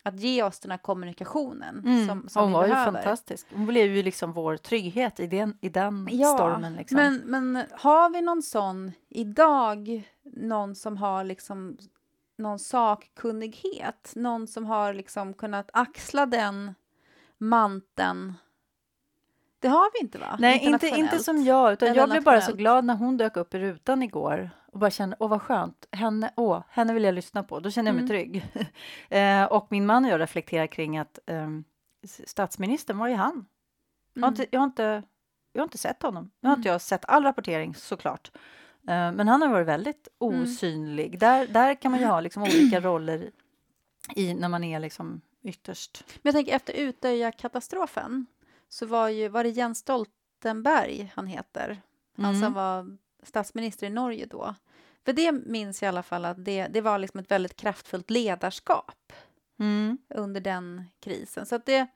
[0.03, 2.07] att ge oss den här kommunikationen Mm.
[2.07, 2.91] som, som hon var behöver.
[2.91, 3.47] ju fantastisk.
[3.53, 6.73] Hon blev ju liksom vår trygghet i den, i den Ja, stormen.
[6.73, 6.95] Liksom.
[6.95, 11.77] Men, men har vi någon sån idag, någon som har liksom
[12.37, 16.75] någon sakkunnighet, någon som har liksom kunnat axla den
[17.37, 18.33] manteln?
[19.59, 20.35] Det har vi inte, va?
[20.39, 21.73] Nej, inte, inte som jag.
[21.73, 24.91] Utan jag blev bara så glad när hon dök upp i rutan igår och bara
[24.91, 27.59] kände, åh vad skönt, henne, åh, henne vill jag lyssna på.
[27.59, 28.07] Då känner jag mig Mm.
[28.09, 28.45] trygg.
[29.09, 31.19] eh, och min man och jag reflekterar kring att
[32.03, 33.45] s- statsministern, var är han?
[34.13, 34.41] Jag, har Mm.
[34.41, 35.03] inte, jag, har inte,
[35.53, 36.31] jag har inte sett honom.
[36.39, 36.73] Nu har inte Mm.
[36.73, 38.31] jag sett all rapportering såklart.
[38.87, 40.41] Eh, men han har varit väldigt Mm.
[40.43, 41.19] osynlig.
[41.19, 43.31] Där, där kan man ju ha liksom olika roller
[44.15, 46.03] i när man är liksom ytterst.
[46.07, 48.25] Men jag tänker efter Utöya-katastrofen
[48.69, 51.81] så var, ju, var det Jens Stoltenberg han heter,
[52.17, 52.41] han Mm.
[52.41, 54.55] som var statsminister i Norge då.
[55.05, 58.09] För det minns jag i alla fall att det, det var liksom ett väldigt kraftfullt
[58.09, 59.13] ledarskap.
[59.59, 59.97] Mm.
[60.09, 61.45] under den krisen.
[61.45, 61.87] Så att det,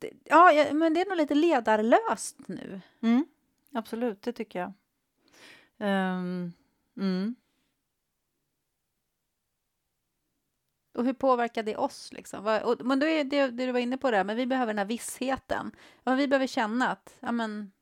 [0.00, 0.10] det...
[0.24, 2.80] Ja, ja, men det är nog lite ledarlöst nu.
[3.00, 3.26] Mm.
[3.72, 4.72] Absolut, det tycker jag.
[5.78, 6.52] Ehm,
[6.96, 7.34] mm.
[10.94, 12.12] Och hur påverkar det oss?
[12.12, 12.60] Liksom?
[12.64, 14.78] Och, men då är det, det du var inne på där, men vi behöver den
[14.78, 15.70] här vissheten.
[16.04, 17.72] Vi behöver känna att ja, men,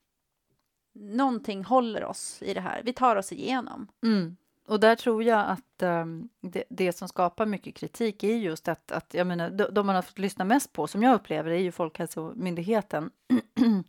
[0.93, 2.83] någonting håller oss i det här.
[2.85, 3.89] Vi tar oss igenom.
[4.03, 4.37] Mm.
[4.67, 8.93] Och där tror jag att ehm, det, det som skapar mycket kritik är just att,
[8.93, 11.57] att jag menar, de, de man har fått lyssna mest på, som jag upplever det,
[11.57, 13.11] är ju Folkhälsomyndigheten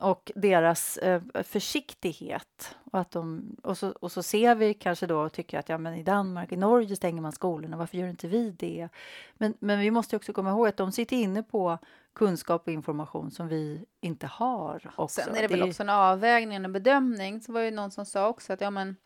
[0.00, 2.76] och deras eh, försiktighet.
[2.92, 5.78] Och, att de, och, så, och så ser vi kanske då och tycker att ja,
[5.78, 8.88] men i Danmark, i Norge stänger man skolorna, varför gör inte vi det?
[9.34, 11.78] Men, men vi måste också komma ihåg att de sitter inne på
[12.14, 14.90] kunskap och information som vi inte har.
[14.96, 15.20] Också.
[15.20, 17.40] Sen är det väl också en avvägning och bedömning.
[17.40, 18.96] Så var det någon som sa också att ja, men,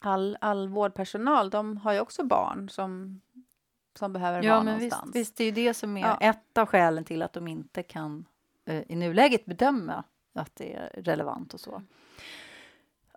[0.00, 3.20] all, all vårdpersonal, de har ju också barn som,
[3.98, 5.16] som behöver Ja, vara men visst, någonstans.
[5.16, 6.18] visst, det är ju det som är Ja.
[6.20, 8.24] ett av skälen till att de inte kan
[8.64, 10.04] eh, i nuläget bedöma
[10.34, 11.82] att det är relevant och så.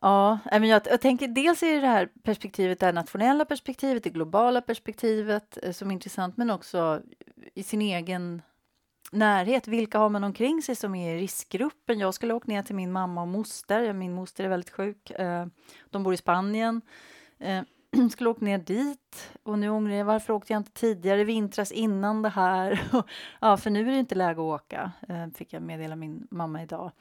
[0.01, 4.03] Ja, men jag, jag tänker dels är det det här perspektivet, det här nationella perspektivet,
[4.03, 7.01] det globala perspektivet eh, som är intressant, men också
[7.53, 8.41] i sin egen
[9.11, 9.67] närhet.
[9.67, 11.99] Vilka har man omkring sig som är i riskgruppen?
[11.99, 13.93] Jag skulle åka ner till min mamma och moster.
[13.93, 15.11] Min moster är väldigt sjuk.
[15.11, 15.45] Eh,
[15.89, 16.81] de bor i Spanien.
[17.39, 17.61] Eh,
[18.11, 21.71] Skulle åka ner dit och nu ångrar jag varför åkte jag inte tidigare i vintras
[21.71, 22.81] innan det här?
[23.41, 26.63] ja, för nu är det inte läge att åka, eh, fick jag meddela min mamma
[26.63, 26.91] idag.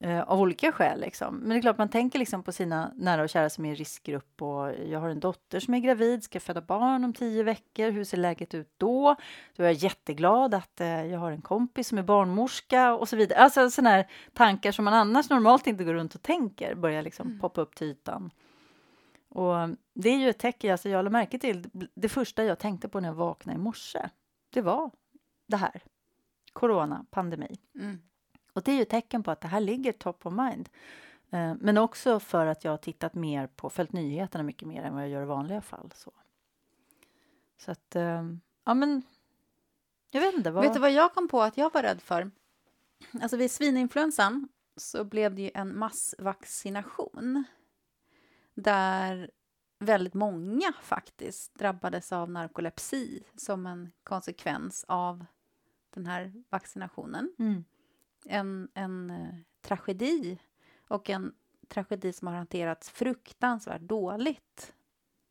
[0.00, 1.36] Eh, av olika skäl liksom.
[1.36, 3.74] Men det är klart man tänker liksom på sina nära och kära som är i
[3.74, 7.90] riskgrupp och jag har en dotter som är gravid, ska föda barn om tio veckor.
[7.90, 9.16] Hur ser läget ut då?
[9.56, 13.16] Då är jag jätteglad att eh, jag har en kompis som är barnmorska och så
[13.16, 13.38] vidare.
[13.38, 17.26] Alltså sådana här tankar som man annars normalt inte går runt och tänker börjar liksom
[17.26, 17.40] Mm.
[17.40, 18.30] poppa upp till ytan.
[19.34, 22.88] Och det är ju ett tecken, alltså jag lade märke till, det första jag tänkte
[22.88, 24.08] på när jag vaknade i morse,
[24.50, 24.90] det var
[25.46, 25.82] det här.
[26.52, 27.58] Corona, pandemi.
[27.74, 27.98] Mm.
[28.52, 30.68] Och det är ju ett tecken på att det här ligger top of mind.
[31.30, 34.94] Eh, Men också för att jag har tittat mer på, följt nyheterna mycket mer än
[34.94, 35.90] vad jag gör i vanliga fall.
[35.94, 36.12] Så,
[37.58, 38.22] så att, eh,
[38.64, 39.02] ja men,
[40.10, 40.50] jag vet inte.
[40.50, 40.64] Vad...
[40.64, 42.30] Vet du vad jag kom på att jag var rädd för?
[43.22, 47.44] Alltså vid svininfluensan så blev det ju en massvaccination
[48.54, 49.30] där
[49.78, 55.24] väldigt många faktiskt drabbades av narkolepsi som en konsekvens av
[55.90, 57.32] den här vaccinationen.
[57.38, 57.64] Mm.
[58.24, 60.38] En, en eh, tragedi
[60.88, 61.34] och en
[61.68, 64.72] tragedi som har hanterats fruktansvärt dåligt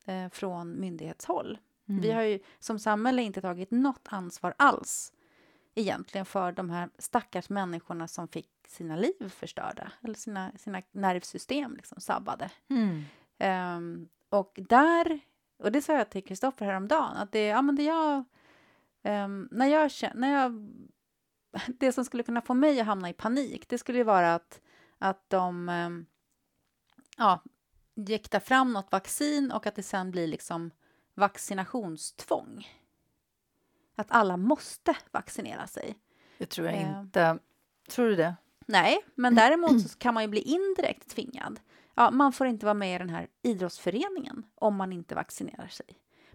[0.05, 1.57] eh, från myndighetshåll.
[1.89, 2.01] Mm.
[2.01, 5.13] Vi har ju som samhälle inte tagit något ansvar alls
[5.75, 11.75] egentligen för de här stackars människorna som fick sina liv förstörda eller sina, sina nervsystem
[11.75, 12.51] liksom sabbade.
[12.69, 13.03] Mm.
[13.37, 15.19] Ehm, och där,
[15.57, 18.23] och det sa jag till Kristoffer häromdagen, att det, ja, men det jag,
[19.03, 20.71] ehm, när jag, när jag,
[21.67, 24.61] det som skulle kunna få mig att hamna i panik, det skulle ju vara att,
[24.97, 26.05] att de um,
[27.17, 27.43] ja,
[27.95, 30.71] jäktar fram något vaccin och att det sen blir liksom
[31.13, 32.67] vaccinationstvång.
[33.95, 35.95] Att alla måste vaccinera sig.
[36.37, 36.99] Det tror jag Eh.
[36.99, 37.39] inte.
[37.89, 38.35] Tror du det?
[38.65, 41.59] Nej, men däremot så kan man ju bli indirekt tvingad.
[41.95, 45.85] Ja, man får inte vara med i den här idrottsföreningen om man inte vaccinerar sig.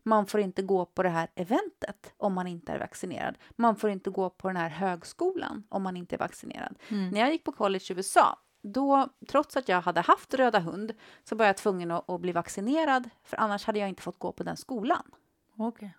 [0.02, 3.38] Man får inte gå på det här eventet om man inte är vaccinerad.
[3.56, 6.78] Man får inte gå på den här högskolan om man inte är vaccinerad.
[6.88, 7.08] Mm.
[7.10, 10.92] När jag gick på college i USA, då, trots att jag hade haft röda hund,
[11.24, 14.32] så var jag tvungen att, att bli vaccinerad, för annars hade jag inte fått gå
[14.32, 15.02] på den skolan.
[15.56, 15.96] Okej.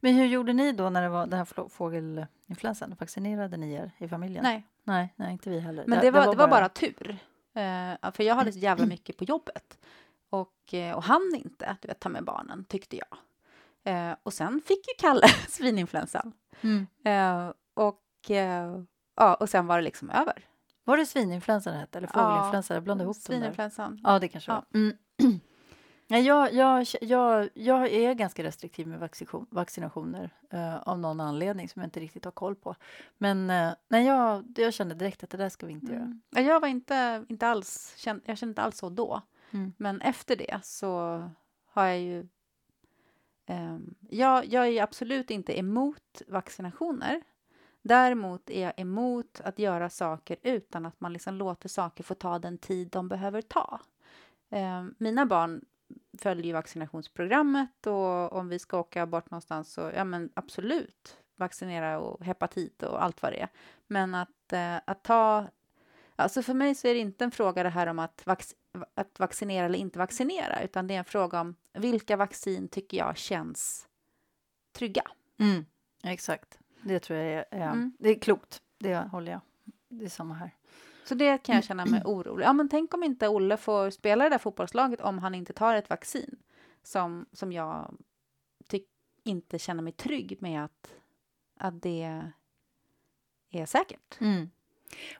[0.00, 2.94] Men hur gjorde ni då när det var den här fågelinfluensan?
[3.00, 4.42] Vaccinerade ni er i familjen?
[4.42, 5.84] Nej, nej, nej inte vi heller.
[5.86, 7.18] men det, var, det var bara tur.
[7.54, 9.78] Eh, för jag hade så jävla mycket på jobbet
[10.30, 13.18] och, eh, och hann inte du vet, ta med barnen, tyckte jag.
[13.94, 16.32] Eh, och sen fick ju Kalle svininfluensan.
[16.60, 16.86] Mm.
[17.04, 18.02] Eh, och,
[19.16, 20.44] ja, och sen var det liksom över.
[20.84, 21.98] Var det svininfluensa det hette?
[21.98, 22.74] Eller fågelinfluensa?
[22.74, 23.38] Jag blandade ihop dem där.
[23.38, 24.00] Svininfluensan.
[24.04, 24.64] Ja, det kanske Ja.
[24.70, 24.80] var.
[24.80, 24.96] Mm.
[26.08, 31.68] Nej, jag, jag, jag, jag är ganska restriktiv med vaccination, vaccinationer eh, av någon anledning
[31.68, 32.74] som jag inte riktigt har koll på.
[33.18, 36.02] Men eh, nej, jag, jag kände direkt att det där ska vi inte göra.
[36.02, 36.20] Mm.
[36.30, 39.22] Ja, Jag var inte, inte alls, känn, jag kände inte alls så då.
[39.50, 39.72] Mm.
[39.76, 40.90] Men efter det så
[41.66, 42.28] har jag ju...
[43.46, 47.22] ehm, jag, jag är absolut inte emot vaccinationer.
[47.82, 52.38] Däremot är jag emot att göra saker utan att man liksom låter saker få ta
[52.38, 53.80] den tid de behöver ta.
[54.50, 55.64] Ehm, mina barn
[56.18, 62.24] följer vaccinationsprogrammet och om vi ska åka bort någonstans så ja men absolut vaccinera och
[62.24, 63.48] hepatit och allt vad det är.
[63.86, 65.46] Men att, eh, att ta...
[66.16, 68.54] Alltså för mig så är det inte en fråga det här om att, vac
[68.94, 73.16] att vaccinera eller inte vaccinera utan det är en fråga om vilka vaccin tycker jag
[73.16, 73.88] känns
[74.72, 75.02] trygga.
[75.38, 75.66] Mm.
[76.04, 76.58] Exakt.
[76.82, 77.92] Det tror jag är, är Mm.
[77.98, 78.62] det är klokt.
[78.78, 79.40] Det håller jag.
[79.88, 80.50] Det är samma här.
[81.08, 82.46] Så det kan jag känna mig orolig.
[82.46, 85.74] Ja, men tänk om inte Olle får spela det där fotbollslaget om han inte tar
[85.74, 86.36] ett vaccin
[86.82, 87.96] som, som jag
[89.26, 90.94] inte känner mig trygg med att,
[91.58, 92.22] att det
[93.50, 94.20] är säkert.
[94.20, 94.50] Mm.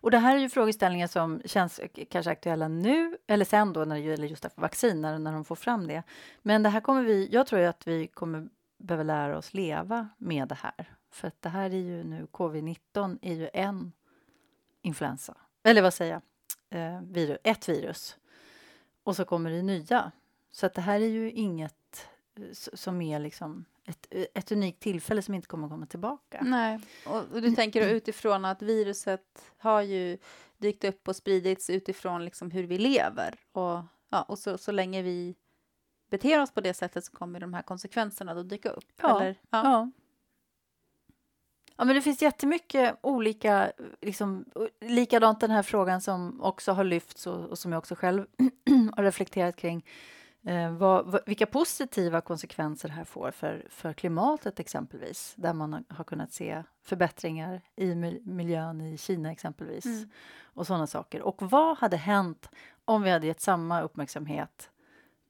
[0.00, 3.96] Och det här är ju frågeställningar som känns kanske aktuella nu eller sen då när
[3.96, 6.02] det gäller just vaccin, när, när de får fram det.
[6.42, 10.48] Men det här kommer vi, jag tror att vi kommer behöva lära oss leva med
[10.48, 10.96] det här.
[11.10, 13.92] För att det här är ju nu, covid-19 är ju en
[14.82, 15.36] influensa.
[15.66, 16.22] Eller vad säger jag?
[16.80, 18.16] Eh, virus, ett virus.
[19.02, 20.12] Och så kommer det nya.
[20.50, 25.22] Så att det här är ju inget eh, som är liksom ett, ett unikt tillfälle
[25.22, 26.38] som inte kommer att komma tillbaka.
[26.42, 30.18] Nej, och, och du tänker då utifrån att viruset har ju
[30.58, 33.34] dykt upp och spridits utifrån liksom hur vi lever.
[33.52, 35.34] Och, ja, och så, så länge vi
[36.10, 38.92] beter oss på det sättet så kommer de här konsekvenserna då dyka upp.
[39.02, 39.62] Ja, Eller, ja.
[39.64, 39.90] Ja.
[41.76, 44.44] Ja, men det finns jättemycket olika, liksom,
[44.80, 48.26] likadant den här frågan som också har lyfts och, och som jag också själv
[48.96, 49.86] har reflekterat kring.
[50.46, 55.84] Eh, vad, vad, vilka positiva konsekvenser det här får för, för klimatet exempelvis, där man
[55.88, 60.10] har, kunnat se förbättringar i mil- miljön i Kina exempelvis Mm.
[60.44, 61.22] och sådana saker.
[61.22, 62.50] Och vad hade hänt
[62.84, 64.70] om vi hade gett samma uppmärksamhet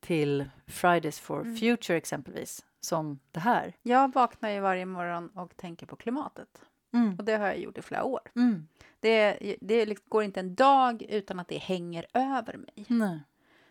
[0.01, 1.57] till Fridays for Mm.
[1.57, 3.73] Future exempelvis, som det här?
[3.83, 6.61] Jag vaknar ju varje morgon och tänker på klimatet.
[6.93, 7.17] Mm.
[7.19, 8.21] Och det har jag gjort i flera år.
[8.35, 8.69] Mm.
[9.01, 12.85] Det, det liksom går inte en dag utan att det hänger över mig.
[12.89, 13.21] Nej.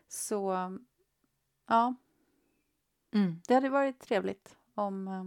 [0.08, 0.72] Så
[1.68, 1.96] ja,
[3.14, 3.42] Mm.
[3.48, 5.26] det hade varit trevligt om, eh,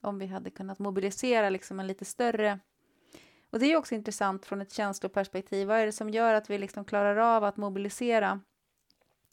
[0.00, 2.58] om vi hade kunnat mobilisera liksom en lite större...
[3.50, 5.68] Och det är också intressant från ett känsloperspektiv.
[5.68, 8.40] Vad är det som gör att vi liksom klarar av att mobilisera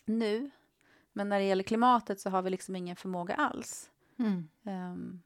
[0.05, 0.51] nu?
[1.17, 3.89] Men när det gäller klimatet så har vi liksom ingen förmåga alls.
[4.19, 4.47] Mm.
[4.65, 5.21] Ehm,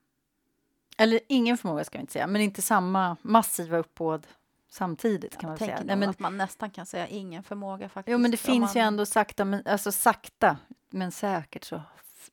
[0.98, 4.28] Eller ingen förmåga ska vi inte säga, men inte samma massiva uppbåd
[4.70, 5.82] samtidigt kan man säga.
[5.86, 8.12] Nej, men, att man nästan kan säga ingen förmåga faktiskt.
[8.14, 10.58] jo, men det finns ju man- ändå sakta, men, alltså sakta
[10.90, 11.82] men säkert så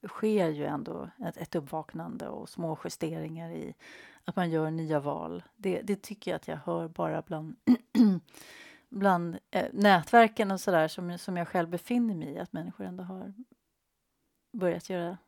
[0.09, 3.75] sker ju ändå ett, ett uppvaknande och små justeringar i
[4.25, 5.42] att man gör nya val.
[5.57, 7.57] Det, det tycker jag att jag hör bara bland,
[8.90, 13.05] bland eh, nätverken och sådär som, som jag själv befinner mig i, att människor ändå
[13.05, 13.35] har
[14.53, 15.18] börjat göra.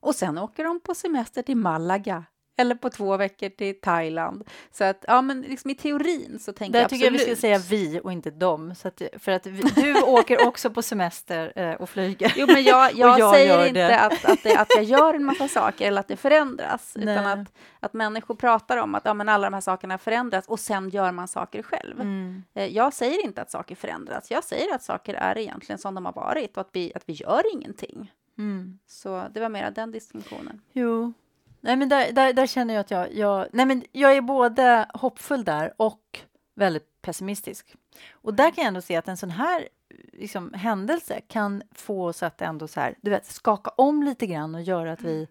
[0.00, 2.24] Och sen åker de på semester till Malaga
[2.58, 4.48] eller på två veckor till Thailand.
[4.70, 7.36] Så att, ja men liksom i teorin så tänker Där jag tycker jag vi ska
[7.36, 8.74] säga vi och inte dem.
[8.74, 12.32] Så att, för att vi, du åker också på semester eh, och flyger.
[12.36, 15.48] Jo, men jag, jag, jag säger inte att, att, det, att jag gör en massa
[15.48, 17.26] saker eller att det förändras, utan Nej.
[17.26, 20.90] att, att människor pratar om att ja, men alla de här sakerna förändras och sen
[20.90, 22.00] gör man saker själv.
[22.00, 22.42] Mm.
[22.54, 26.04] Eh, Jag säger inte att saker förändras, jag säger att saker är egentligen som de
[26.06, 28.12] har varit och att vi, att vi gör ingenting.
[28.38, 28.78] Mm.
[28.86, 30.60] Så det var mera den distinktionen.
[30.72, 31.12] Jo.
[31.60, 33.46] Nej, men där, där, där känner jag att jag, jag...
[33.52, 36.20] Nej, men jag är både hoppfull där och
[36.54, 37.74] väldigt pessimistisk.
[38.12, 39.68] Och där kan jag ändå se att en sån här
[40.12, 44.54] liksom, händelse kan få oss att ändå så här, du vet, skaka om lite grann
[44.54, 45.28] och göra att vi,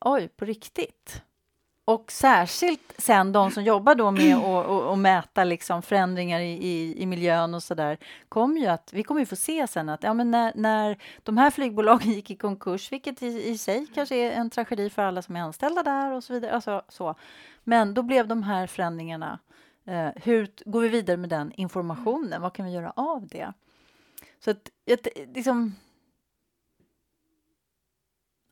[0.00, 1.22] oj, på riktigt
[1.88, 6.52] och särskilt sen de som jobbar då med att och, och mäta liksom förändringar i,
[6.52, 9.88] i, i miljön och så där, kommer ju att, vi kommer ju få se sen
[9.88, 13.86] att ja, men när, när de här flygbolagen gick i konkurs, vilket i, i sig
[13.94, 17.14] kanske är en tragedi för alla som är anställda där och så vidare, alltså, så.
[17.64, 19.38] men då blev de här förändringarna,
[19.84, 23.52] eh, hur går vi vidare med den informationen, vad kan vi göra av det?
[24.44, 24.70] Så att,
[25.34, 25.74] liksom,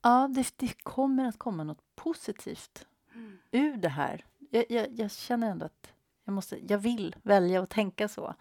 [0.02, 3.38] ja, det, det kommer att komma något positivt mm.
[3.50, 4.24] ur det här.
[4.50, 5.92] Jag, jag, jag, känner ändå att
[6.24, 8.34] jag, måste, jag vill välja att tänka så.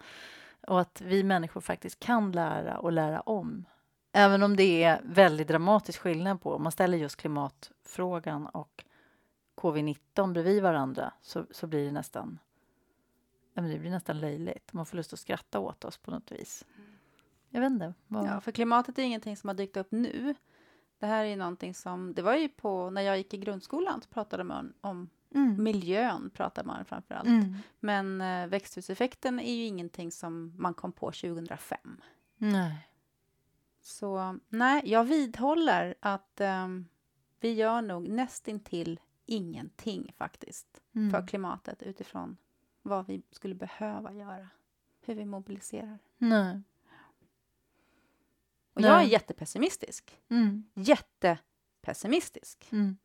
[0.66, 3.64] Och att vi människor faktiskt kan lära och lära om.
[4.12, 8.84] Även om det är väldigt dramatisk skillnad på om man ställer just klimatfrågan och
[9.56, 12.38] covid-19 bredvid varandra så, så blir det nästan
[13.64, 14.72] det blir nästan löjligt.
[14.72, 16.64] Man får lust att skratta åt oss på något vis.
[17.50, 17.94] Jag vet inte.
[18.06, 18.26] Vad...
[18.26, 20.34] Ja, för klimatet är ingenting som har dykt upp nu.
[20.98, 24.08] Det här är någonting som, det var ju på, när jag gick i grundskolan så
[24.08, 25.62] pratade man om mm.
[25.62, 27.28] miljön, pratade man framför allt.
[27.28, 27.56] Mm.
[27.80, 31.78] Men eh, växthuseffekten är ju ingenting som man kom på 2005.
[32.36, 32.88] Nej.
[33.80, 36.68] Så nej, jag vidhåller att eh,
[37.40, 41.10] vi gör nog nästintill ingenting faktiskt mm.
[41.10, 42.36] för klimatet utifrån
[42.82, 44.48] vad vi skulle behöva göra,
[45.00, 45.98] hur vi mobiliserar.
[46.18, 46.62] Nej.
[48.76, 48.90] Och Nej.
[48.90, 50.18] jag är jättepessimistisk.
[50.30, 50.64] Mm.
[50.74, 52.68] Jättepessimistisk.
[52.72, 52.96] Mm.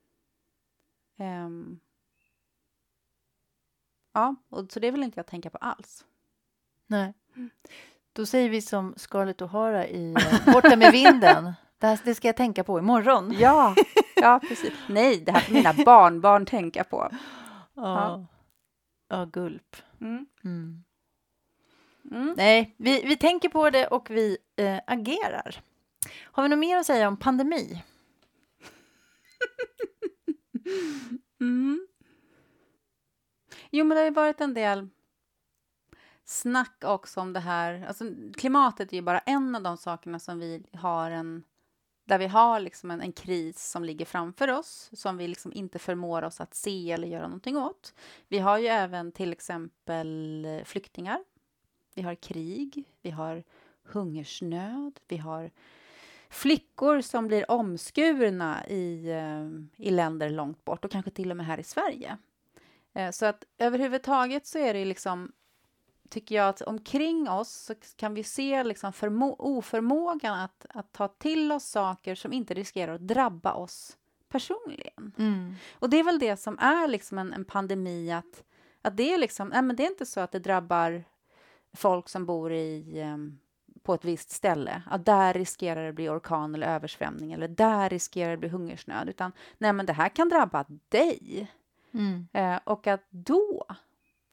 [1.19, 1.79] Um,
[4.13, 6.05] ja, och så det vill inte jag tänka på alls.
[6.87, 7.13] Nej.
[8.13, 11.53] Då säger vi som Scarlett O'Hara i eh, Borta med vinden.
[11.77, 13.33] Det, här, det ska jag tänka på imorgon.
[13.39, 13.75] Ja,
[14.15, 14.73] ja precis.
[14.89, 17.09] Nej, det här får mina barnbarn tänka på.
[17.73, 18.25] Ja,
[19.07, 19.75] ja gulp.
[20.01, 20.25] Mm.
[20.43, 20.83] Mm.
[22.11, 22.33] Mm.
[22.37, 25.61] Nej, vi, vi tänker på det och vi eh, agerar.
[26.21, 27.83] Har vi något mer att säga om pandemi?
[31.41, 31.87] mm.
[33.69, 34.87] Jo, men det har ju varit en del
[36.25, 37.85] snack också om det här.
[37.87, 38.05] Alltså,
[38.37, 41.43] klimatet är ju bara en av de sakerna som vi har en
[42.05, 45.79] där vi har liksom en, en kris som ligger framför oss som vi liksom inte
[45.79, 47.93] förmår oss att se eller göra någonting åt.
[48.27, 51.23] Vi har ju även till exempel flyktingar
[51.93, 53.43] vi har krig, vi har
[53.83, 55.51] hungersnöd, vi har
[56.29, 61.45] flickor som blir omskurna i, eh, i länder långt bort och kanske till och med
[61.45, 62.17] här i Sverige.
[62.93, 65.31] Eh, så att överhuvudtaget så är det liksom,
[66.09, 71.07] tycker jag att omkring oss så kan vi se liksom förmo- oförmågan att, att ta
[71.07, 73.97] till oss saker som inte riskerar att drabba oss
[74.29, 75.11] personligen.
[75.17, 75.55] Mm.
[75.73, 78.43] Och det är väl det som är liksom en, en pandemi, att,
[78.81, 81.03] att det är liksom, nej men det är inte så att det drabbar
[81.73, 83.39] folk som bor i, ehm,
[83.83, 87.89] på ett visst ställe, att där riskerar det att bli orkan eller översvämning eller där
[87.89, 91.51] riskerar det att bli hungersnöd, utan nej, men det här kan drabba dig.
[91.93, 92.27] Mm.
[92.33, 93.65] Eh, och att då,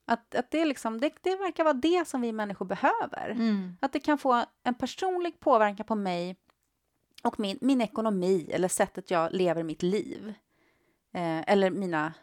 [0.04, 3.30] att, att det, liksom, det, det verkar vara det som vi människor behöver.
[3.30, 3.76] Mm.
[3.80, 6.36] Att det kan få en personlig påverkan på mig
[7.22, 10.34] och min, min ekonomi eller sättet jag lever mitt liv.
[11.12, 12.14] Eh, eller mina,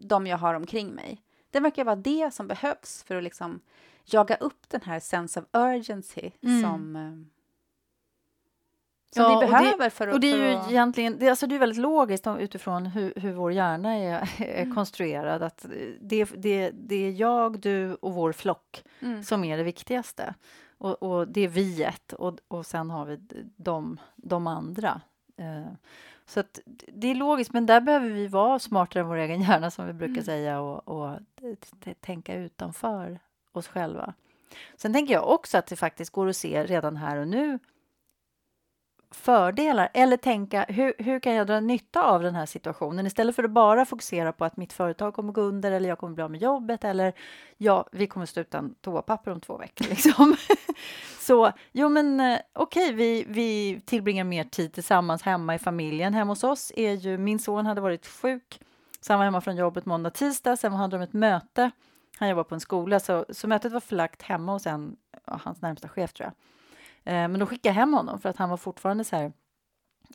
[0.00, 1.22] de jag har omkring mig.
[1.50, 3.60] Det verkar vara det som behövs för att liksom
[4.06, 6.62] jaga upp den här sense of urgency mm.
[6.62, 7.12] som, eh,
[9.14, 10.14] som ja, vi behöver det, för att...
[10.14, 10.70] Och det är ju att...
[10.70, 14.74] egentligen, det, alltså det är väldigt logiskt utifrån hur, hur vår hjärna är, är mm.
[14.74, 15.42] konstruerad.
[15.42, 15.66] Att
[16.00, 19.22] det, det, det är jag, du och vår flock mm.
[19.22, 20.34] som är det viktigaste.
[20.78, 23.18] Och, och det är viet och, och sen har vi
[23.56, 25.00] de, de andra.
[25.36, 25.72] Eh,
[26.26, 29.70] så att det är logiskt, men där behöver vi vara smartare än vår egen hjärna
[29.70, 30.24] som vi brukar mm.
[30.24, 31.18] säga och, och
[32.00, 33.18] tänka utanför
[33.56, 34.14] oss själva.
[34.76, 37.58] Sen tänker jag också att det faktiskt går att se redan här och nu
[39.10, 43.44] fördelar eller tänka hur, hur kan jag dra nytta av den här situationen istället för
[43.44, 46.30] att bara fokusera på att mitt företag kommer gå under eller jag kommer bli av
[46.30, 47.12] med jobbet eller
[47.56, 49.86] ja, vi kommer stå utan toapapper om två veckor.
[49.90, 50.36] Liksom.
[51.20, 56.14] Så jo, men eh, okej, okay, vi, vi tillbringar mer tid tillsammans hemma i familjen.
[56.14, 58.60] Hemma hos oss är ju min son hade varit sjuk,
[59.00, 60.56] så han var hemma från jobbet måndag, tisdag.
[60.56, 61.70] Sen hade de ett möte
[62.18, 64.96] han jobbar på en skola, så, så mötet var förlagt hemma hos en,
[65.26, 66.34] ja, hans närmsta chef tror jag.
[67.14, 69.32] Eh, men då skickade jag hem honom för att han var fortfarande så här,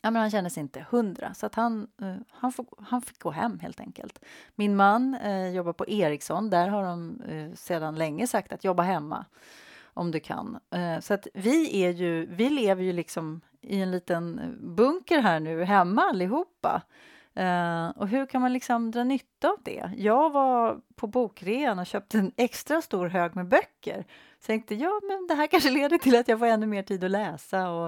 [0.02, 3.20] ja, men han kände sig inte hundra, så att han, eh, han, fick, han fick
[3.20, 4.20] gå hem helt enkelt.
[4.56, 8.84] Min man eh, jobbar på Ericsson, där har de eh, sedan länge sagt att jobba
[8.84, 9.26] hemma
[9.94, 10.60] om du kan.
[10.72, 15.20] Eh, så att vi är ju, vi lever ju liksom i en liten eh, bunker
[15.20, 16.82] här nu hemma allihopa.
[17.40, 19.92] Uh, och hur kan man liksom dra nytta av det?
[19.96, 24.06] Jag var på bokrean och köpte en extra stor hög med böcker.
[24.40, 27.04] Så tänkte ja, men det här kanske leder till att jag får ännu mer tid
[27.04, 27.70] att läsa.
[27.70, 27.88] Och,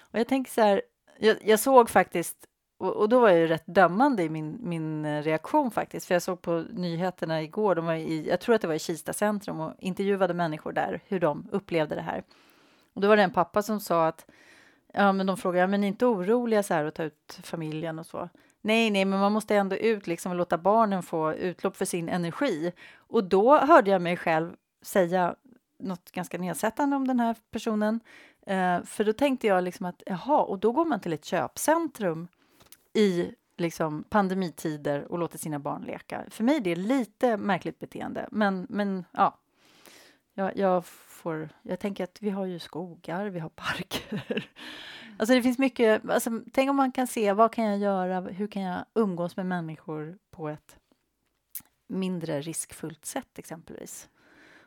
[0.00, 0.82] och jag tänker så här,
[1.18, 2.48] jag, jag såg faktiskt
[2.78, 6.06] och, och, då var jag ju rätt dömande i min, min eh, reaktion faktiskt.
[6.06, 8.78] För jag såg på nyheterna igår, de var i, jag tror att det var i
[8.78, 12.24] Kista centrum och intervjuade människor där, hur de upplevde det här.
[12.94, 14.26] Och då var det en pappa som sa att,
[14.92, 17.98] ja men de frågade, ja, men är inte oroliga så här att ta ut familjen
[17.98, 18.28] och så?
[18.66, 22.08] Nej, nej, men man måste ändå ut liksom och låta barnen få utlopp för sin
[22.08, 22.72] energi.
[22.96, 25.34] Och då hörde jag mig själv säga
[25.78, 28.00] något ganska nedsättande om den här personen.
[28.46, 32.28] Eh, för då tänkte jag liksom att jaha, och då går man till ett köpcentrum
[32.92, 36.24] i liksom pandemitider och låter sina barn leka.
[36.30, 39.38] För mig är det lite märkligt beteende, men, men ja.
[40.34, 44.48] Jag, jag, får, jag tänker att vi har ju skogar, vi har parker.
[45.18, 48.46] Alltså det finns mycket, alltså, tänk om man kan se vad kan jag göra, hur
[48.46, 50.78] kan jag umgås med människor på ett
[51.86, 54.08] mindre riskfullt sätt exempelvis.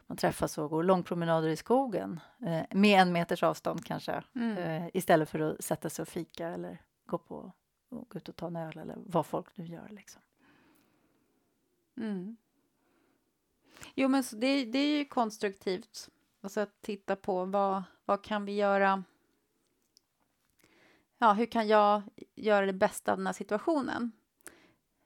[0.08, 4.58] Man träffas och går långpromenader i skogen eh, med en meters avstånd kanske mm.
[4.58, 7.52] eh, istället för att sätta sig och fika eller gå, på,
[7.90, 9.88] och gå ut och ta en öl eller vad folk nu gör.
[9.90, 10.22] Liksom.
[11.98, 12.38] Mm.
[13.96, 16.10] Jo, men det, det är ju konstruktivt
[16.42, 19.04] alltså att titta på vad, vad kan vi göra
[21.18, 22.02] ja, hur kan jag
[22.36, 24.12] göra det bästa av den här situationen?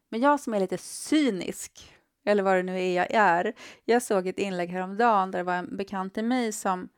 [0.10, 1.96] Men jag som är lite cynisk,
[2.26, 3.54] eller vad det nu är jag är,
[3.86, 6.90] jag såg ett inlägg häromdagen där det var en bekant till mig som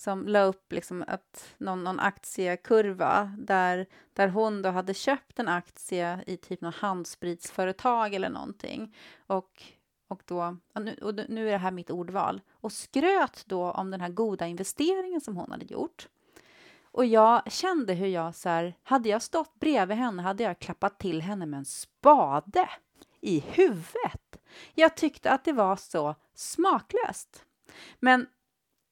[0.00, 5.48] som la upp liksom att någon, någon aktiekurva där, där hon då hade köpt en
[5.48, 8.96] aktie i typ något handspritsföretag eller någonting.
[9.26, 9.62] Och,
[10.08, 10.56] och, då,
[11.02, 12.40] och nu, är det här mitt ordval.
[12.52, 16.08] Och skröt då om den här goda investeringen som hon hade gjort.
[16.92, 20.98] Och jag kände hur jag så här, hade jag stått bredvid henne hade jag klappat
[20.98, 22.68] till henne med en spade
[23.20, 24.40] i huvudet.
[24.74, 27.44] Jag tyckte att det var så smaklöst.
[28.00, 28.26] Men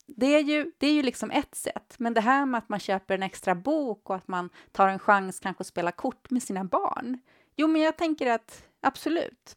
[0.06, 2.80] det är, ju, det är ju liksom ett sätt, men det här med att man
[2.80, 6.42] köper en extra bok och att man tar en chans kanske att spela kort med
[6.42, 7.18] sina barn.
[7.56, 9.56] Jo, men jag tänker att absolut.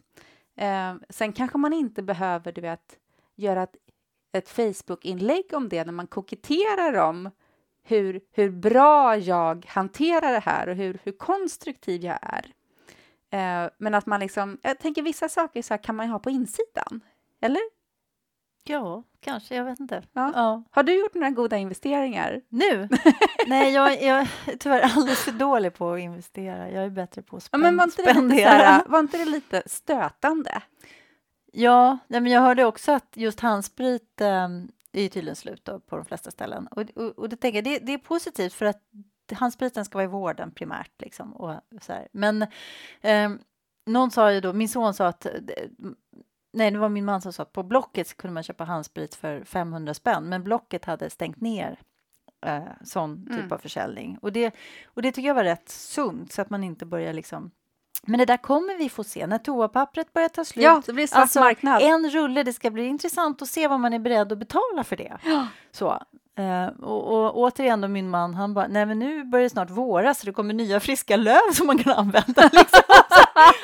[0.55, 2.99] Eh, sen kanske man inte behöver, du vet,
[3.35, 3.75] göra ett,
[4.31, 7.29] ett Facebook-inlägg om det när man koketterar om
[7.83, 12.53] hur, hur bra jag hanterar det här och hur, hur konstruktiv jag är.
[13.31, 16.29] Eh, men att man liksom, jag tänker vissa saker så kan man ju ha på
[16.29, 17.01] insidan,
[17.41, 17.61] eller?
[18.63, 20.03] Ja, kanske, jag vet inte.
[20.13, 20.31] Ja.
[20.35, 20.63] ja.
[20.71, 22.41] Har du gjort några goda investeringar?
[22.49, 22.89] Nu?
[23.47, 26.71] Nej, jag, jag är tyvärr alldeles för dålig på att investera.
[26.71, 29.17] Jag är bättre på att spend, ja, men var inte det lite, här, var inte
[29.17, 30.61] det lite stötande?
[31.53, 34.47] Ja, men jag hörde också att just handsprit eh,
[34.99, 36.67] är tydligen slut på de flesta ställen.
[36.67, 38.81] Och, och, och det, tänker jag, det, det, är positivt för att
[39.33, 41.01] handspriten ska vara i vården primärt.
[41.01, 42.07] Liksom, och så här.
[42.11, 42.41] Men
[43.01, 43.31] eh,
[43.85, 45.27] någon sa ju då, min son sa att
[46.53, 49.43] Nej, det var min man som sa att på Blocket kunde man köpa handsprit för
[49.43, 51.79] 500 spänn, men Blocket hade stängt ner
[52.45, 53.51] eh, sån typ mm.
[53.51, 54.17] av försäljning.
[54.21, 57.51] Och det, och det tycker jag var rätt sunt, så att man inte börjar liksom
[58.07, 60.63] men det där kommer vi få se när toapappret börjar ta slut.
[60.63, 61.81] Ja, det blir svart alltså, marknad.
[61.81, 64.95] En rulle, det ska bli intressant att se vad man är beredd att betala för
[64.95, 65.17] det.
[65.23, 65.47] Ja.
[65.71, 66.01] Så,
[66.39, 69.69] Uh, och, och, återigen då min man, han bara, nej men nu börjar det snart
[69.69, 72.43] våra så det kommer nya friska löv som man kan använda.
[72.53, 72.81] Liksom.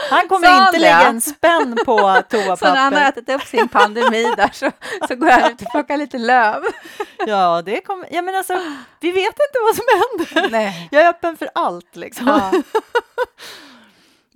[0.10, 1.98] han kommer så inte lägga en spänn på
[2.30, 2.56] toapapper.
[2.56, 4.72] Så när han har ätit upp sin pandemi där så,
[5.08, 6.64] så går han ut och plockar lite löv.
[7.28, 8.54] ja, det kommer, ja men alltså,
[9.00, 10.52] vi vet inte vad som händer.
[10.52, 10.88] Nej.
[10.92, 12.28] Jag är öppen för allt liksom.
[12.28, 12.52] Ja.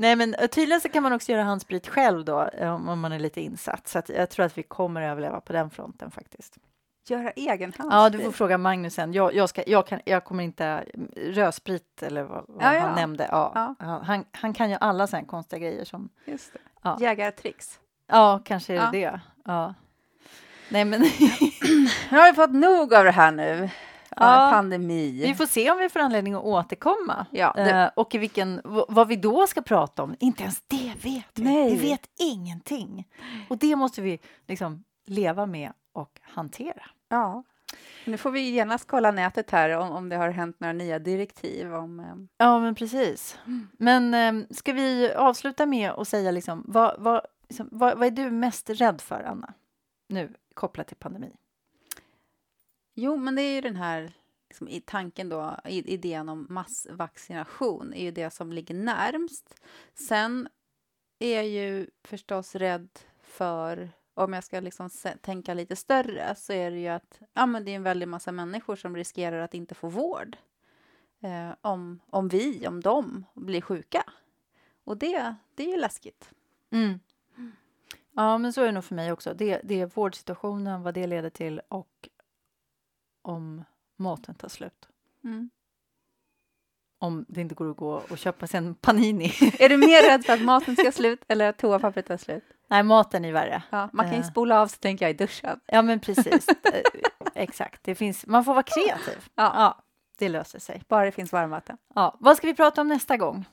[0.02, 3.20] Nej, men eh, tydligen så kan man också göra handsprit själv då om man är
[3.20, 3.88] lite insatt.
[3.88, 6.58] Så jag tror att vi kommer att överleva på den fronten faktiskt.
[7.08, 7.88] Göra egen handsprit?
[7.91, 9.14] Ja, du får fråga Magnus sen.
[9.14, 10.86] Jag, jag, ska, jag, kan, jag kommer inte...
[11.16, 12.80] Rödsprit eller vad, vad ja, ja.
[12.80, 13.28] han nämnde.
[13.32, 14.02] Ja, ja.
[14.06, 16.10] Han, han kan ju alla sådana konstiga grejer som...
[16.26, 16.60] Just det.
[16.84, 16.97] Ja.
[17.02, 17.80] Jägartricks.
[18.08, 19.20] Ja, kanske är det det.
[19.45, 19.74] Ja.
[20.70, 21.02] Nej, men...
[22.12, 23.70] nu har vi fått nog av det här nu.
[24.16, 25.22] Ja, pandemi.
[25.24, 27.26] Vi får se om vi får anledning att återkomma.
[27.32, 27.84] Ja, det...
[27.84, 30.16] uh, och vilken, vad vi då ska prata om.
[30.20, 31.43] Inte ens det vet vi.
[31.43, 31.76] Nej.
[31.76, 33.07] Vi vet ingenting.
[33.49, 36.84] Och det måste vi liksom leva med och hantera.
[37.09, 37.43] Ja.
[38.05, 41.74] Nu får vi genast kolla nätet här om, om det har hänt några nya direktiv.
[41.74, 42.05] Om, eh...
[42.38, 43.38] Ja, men precis.
[43.45, 43.68] Mm.
[43.78, 48.12] Men eh, ska vi avsluta med att säga liksom, vad, vad, liksom, vad, vad är
[48.12, 49.53] du mest rädd för, Anna,
[50.07, 51.32] nu kopplat till pandemi?
[52.94, 54.14] Jo, men det är ju den här
[54.48, 59.56] liksom, i tanken då, idén om massvaccination är ju det som ligger närmst.
[59.94, 60.50] Sen
[61.20, 62.89] är jag ju förstås rädd
[63.22, 64.89] för om jag ska liksom
[65.22, 68.32] tänka lite större så är det ju att ja, men det är en väldig massa
[68.32, 70.38] människor som riskerar att inte få vård
[71.22, 74.04] eh, om, om vi, om de blir sjuka.
[74.84, 76.30] Och det, det är ju läskigt.
[76.72, 77.00] Mm.
[78.16, 79.34] Ja, men så är det nog för mig också.
[79.34, 82.10] Det, det är vårdsituationen, vad det leder till och
[83.22, 83.64] om
[83.98, 84.88] maten tar slut.
[85.24, 85.50] Mm.
[87.00, 89.34] om det inte går att gå och köpa sig en Panini.
[89.60, 92.44] Är du mer rädd för att maten ska slut eller att toapappret tar slut?
[92.68, 93.64] Nej, maten är värre.
[93.70, 94.28] Ja, man kan ju Eh.
[94.30, 95.60] spola av sig, tänker jag, i duschen.
[95.66, 96.48] Ja, men precis.
[96.48, 96.82] Eh,
[97.36, 97.84] Exakt.
[97.84, 99.30] Det finns, man får vara kreativ.
[99.36, 99.52] Ja.
[99.56, 99.84] ja,
[100.18, 100.84] det löser sig.
[100.88, 101.78] Bara det finns varmvatten.
[101.96, 103.46] Ja, vad ska vi prata om nästa gång?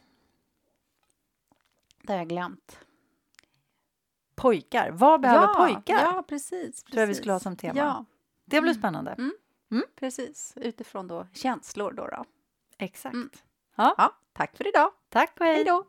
[2.03, 2.79] Det har jag glömt.
[4.35, 4.91] Pojkar.
[4.91, 5.95] Vad behöver ja, pojkar?
[6.01, 6.83] Ja, precis.
[6.85, 7.17] Tror jag vi precis.
[7.23, 7.79] skulle ha som tema.
[7.79, 8.05] Ja,
[8.45, 8.81] Det blir Mm.
[8.81, 9.17] spännande.
[9.97, 10.53] Precis.
[10.57, 12.07] Utifrån då känslor då.
[12.07, 12.25] då.
[12.79, 13.15] Exakt.
[13.15, 13.31] Mm.
[13.77, 14.91] Ja, Ja, tack för idag.
[15.09, 15.55] tack och hej.
[15.55, 15.85] Hej då.